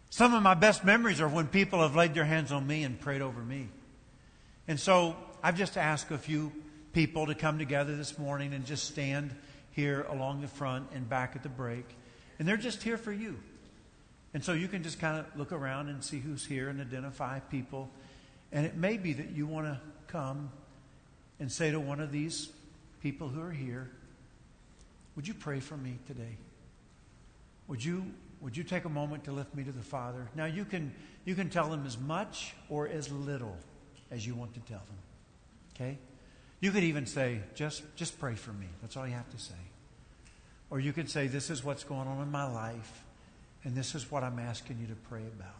Some 0.10 0.34
of 0.34 0.42
my 0.42 0.56
best 0.56 0.84
memories 0.84 1.22
are 1.22 1.28
when 1.28 1.48
people 1.48 1.82
have 1.82 1.96
laid 1.96 2.14
their 2.14 2.26
hands 2.26 2.52
on 2.52 2.66
me 2.66 2.84
and 2.84 3.00
prayed 3.00 3.22
over 3.22 3.42
me. 3.42 3.68
And 4.68 4.80
so 4.80 5.16
I've 5.44 5.58
just 5.58 5.78
asked 5.78 6.12
a 6.12 6.18
few 6.18 6.52
people 6.94 7.28
to 7.28 7.36
come 7.36 7.60
together 7.60 7.96
this 7.96 8.18
morning 8.18 8.54
and 8.54 8.66
just 8.66 8.86
stand 8.86 9.36
here 9.72 10.06
along 10.10 10.42
the 10.42 10.48
front 10.48 10.88
and 10.94 11.08
back 11.08 11.36
at 11.36 11.44
the 11.44 11.50
break. 11.50 11.86
And 12.40 12.48
they're 12.48 12.58
just 12.58 12.82
here 12.82 12.98
for 12.98 13.12
you. 13.12 13.40
And 14.34 14.44
so 14.44 14.54
you 14.54 14.68
can 14.68 14.84
just 14.84 15.00
kind 15.00 15.20
of 15.20 15.26
look 15.38 15.52
around 15.52 15.90
and 15.90 16.04
see 16.04 16.20
who's 16.20 16.46
here 16.46 16.70
and 16.70 16.80
identify 16.82 17.40
people. 17.40 17.90
And 18.52 18.66
it 18.66 18.76
may 18.76 18.98
be 18.98 19.14
that 19.14 19.32
you 19.32 19.48
want 19.48 19.68
to 19.68 19.80
come 20.08 20.52
and 21.40 21.52
say 21.52 21.72
to 21.72 21.80
one 21.80 22.00
of 22.00 22.12
these 22.12 22.50
people 23.02 23.30
who 23.30 23.42
are 23.42 23.52
here, 23.52 23.90
Would 25.16 25.28
you 25.28 25.34
pray 25.34 25.60
for 25.60 25.78
me 25.78 25.98
today? 26.08 26.38
Would 27.68 27.84
you, 27.84 28.06
would 28.42 28.58
you 28.58 28.64
take 28.64 28.86
a 28.86 28.90
moment 28.90 29.26
to 29.26 29.32
lift 29.32 29.54
me 29.56 29.64
to 29.64 29.72
the 29.72 29.84
Father? 29.84 30.28
Now, 30.36 30.46
you 30.46 30.66
can, 30.66 30.94
you 31.24 31.36
can 31.36 31.50
tell 31.50 31.70
them 31.70 31.86
as 31.86 31.98
much 31.98 32.54
or 32.68 32.88
as 32.88 33.12
little 33.12 33.56
as 34.12 34.26
you 34.26 34.34
want 34.34 34.54
to 34.56 34.60
tell 34.62 34.82
them. 34.88 34.98
Okay? 35.76 35.98
You 36.60 36.72
could 36.72 36.84
even 36.84 37.06
say, 37.06 37.40
just, 37.56 37.84
just 37.96 38.20
pray 38.20 38.36
for 38.36 38.52
me. 38.52 38.66
That's 38.82 38.98
all 38.98 39.08
you 39.08 39.14
have 39.14 39.30
to 39.30 39.40
say. 39.40 39.54
Or 40.70 40.80
you 40.80 40.94
could 40.94 41.10
say, 41.10 41.28
This 41.28 41.50
is 41.50 41.64
what's 41.64 41.84
going 41.84 42.08
on 42.08 42.22
in 42.22 42.32
my 42.32 42.52
life, 42.52 43.04
and 43.64 43.76
this 43.76 43.96
is 43.96 44.12
what 44.12 44.24
I'm 44.24 44.40
asking 44.40 44.78
you 44.82 44.88
to 44.88 44.96
pray 45.10 45.22
about. 45.22 45.56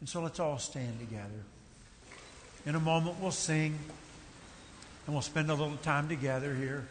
And 0.00 0.08
so 0.08 0.20
let's 0.20 0.40
all 0.40 0.58
stand 0.58 0.98
together. 0.98 1.44
In 2.66 2.74
a 2.74 2.80
moment, 2.80 3.16
we'll 3.20 3.30
sing 3.30 3.78
and 5.06 5.14
we'll 5.14 5.22
spend 5.22 5.50
a 5.50 5.54
little 5.54 5.76
time 5.78 6.08
together 6.08 6.54
here. 6.54 6.86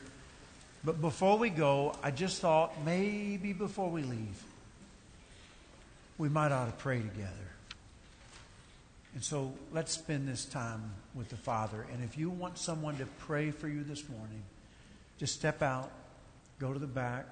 But 0.84 1.02
before 1.02 1.38
we 1.38 1.50
go, 1.50 1.96
I 2.02 2.12
just 2.12 2.42
thought 2.42 2.74
maybe 2.86 3.54
before 3.54 3.90
we 3.90 4.04
leave, 4.04 4.44
we 6.18 6.30
might 6.30 6.52
ought 6.52 6.68
to 6.68 6.72
pray 6.72 7.00
together. 7.00 7.32
And 9.16 9.24
so 9.24 9.54
let's 9.72 9.94
spend 9.94 10.28
this 10.28 10.46
time 10.46 10.92
with 11.14 11.30
the 11.30 11.38
Father. 11.38 11.86
And 11.92 12.04
if 12.04 12.18
you 12.18 12.30
want 12.30 12.58
someone 12.58 12.98
to 12.98 13.06
pray 13.20 13.52
for 13.52 13.68
you 13.68 13.84
this 13.84 14.08
morning, 14.10 14.44
just 15.18 15.34
step 15.34 15.62
out, 15.62 15.92
go 16.60 16.74
to 16.74 16.80
the 16.80 16.88
back, 16.88 17.26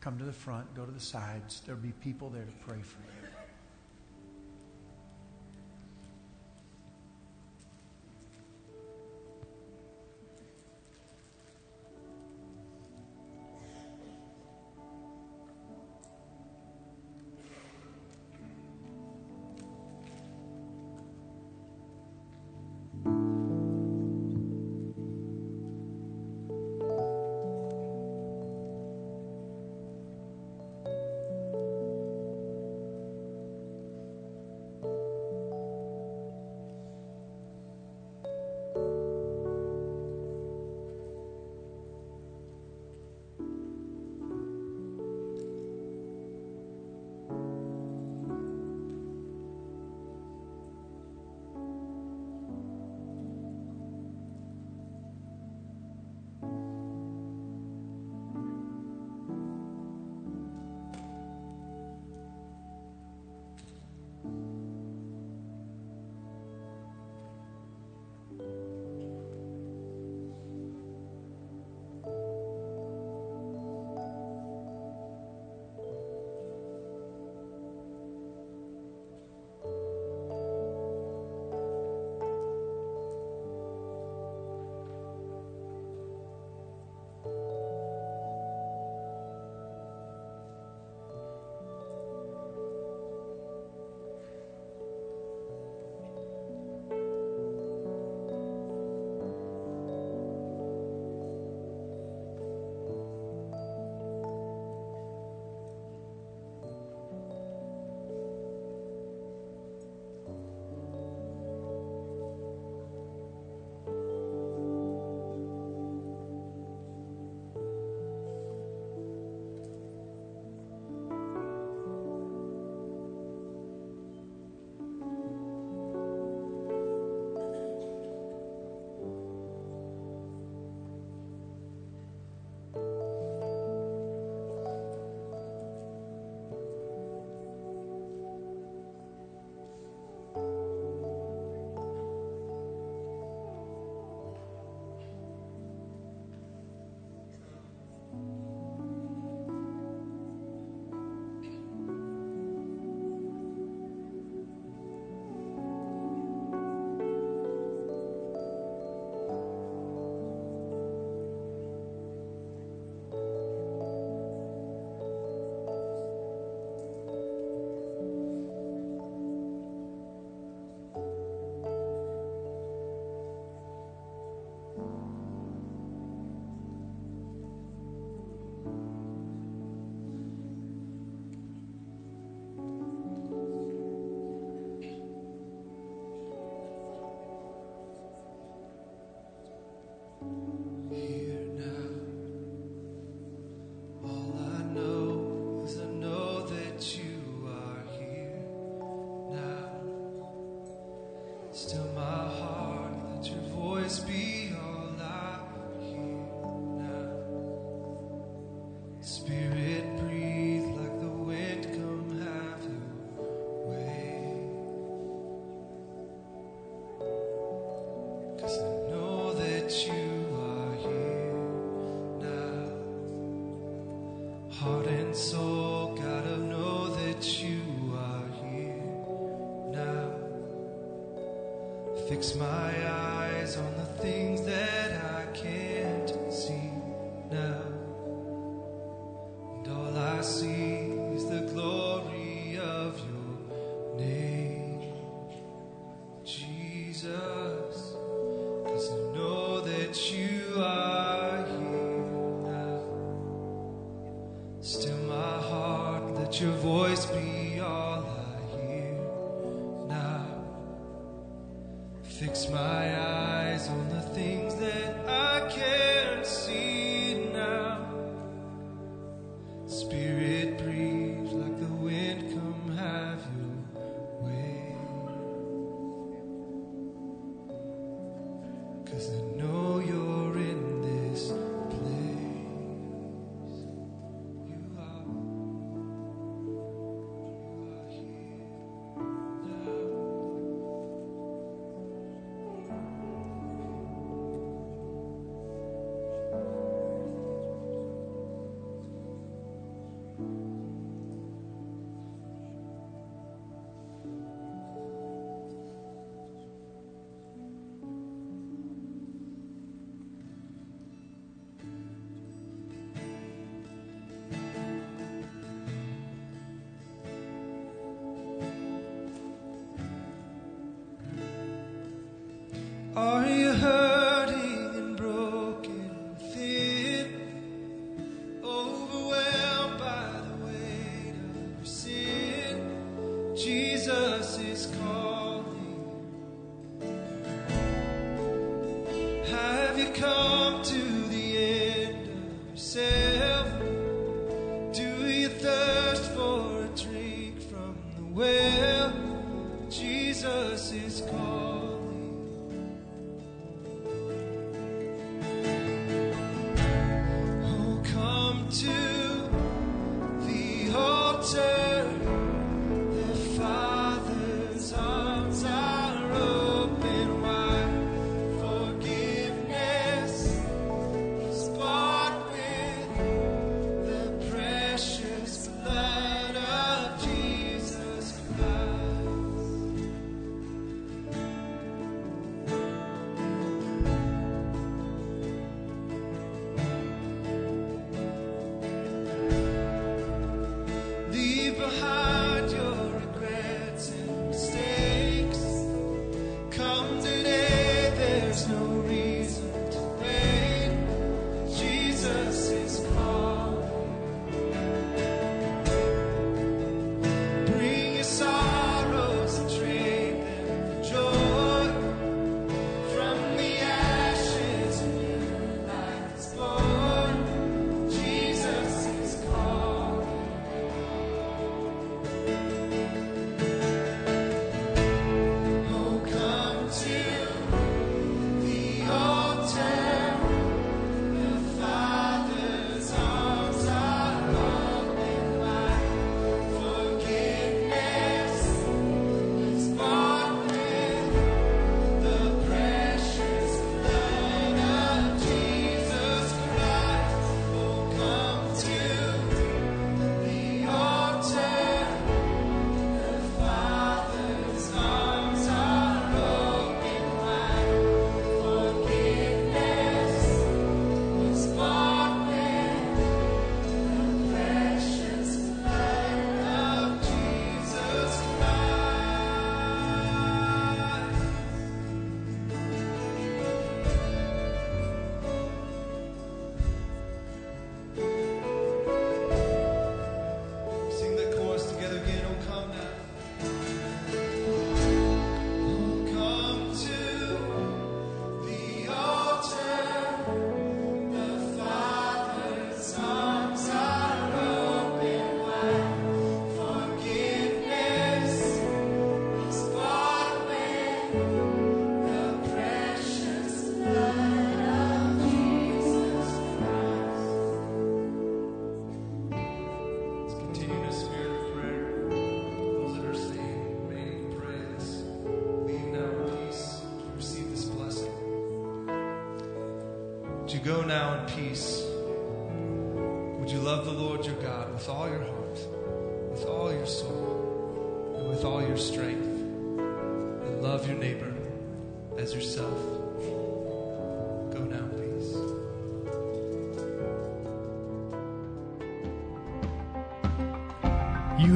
come 0.00 0.18
to 0.18 0.24
the 0.24 0.32
front, 0.32 0.74
go 0.74 0.84
to 0.84 0.90
the 0.90 1.00
sides. 1.00 1.62
There'll 1.64 1.80
be 1.80 1.92
people 2.02 2.30
there 2.30 2.44
to 2.44 2.66
pray 2.66 2.80
for 2.82 2.98
you. 3.00 3.23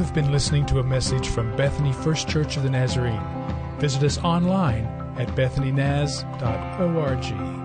You 0.09 0.15
have 0.15 0.25
been 0.25 0.33
listening 0.33 0.65
to 0.67 0.79
a 0.79 0.83
message 0.83 1.29
from 1.29 1.55
Bethany 1.55 1.93
First 1.93 2.31
Church 2.31 2.57
of 2.57 2.63
the 2.63 2.71
Nazarene. 2.71 3.21
Visit 3.79 4.05
us 4.05 4.17
online 4.25 4.87
at 5.19 5.29
bethanynaz.org. 5.37 7.58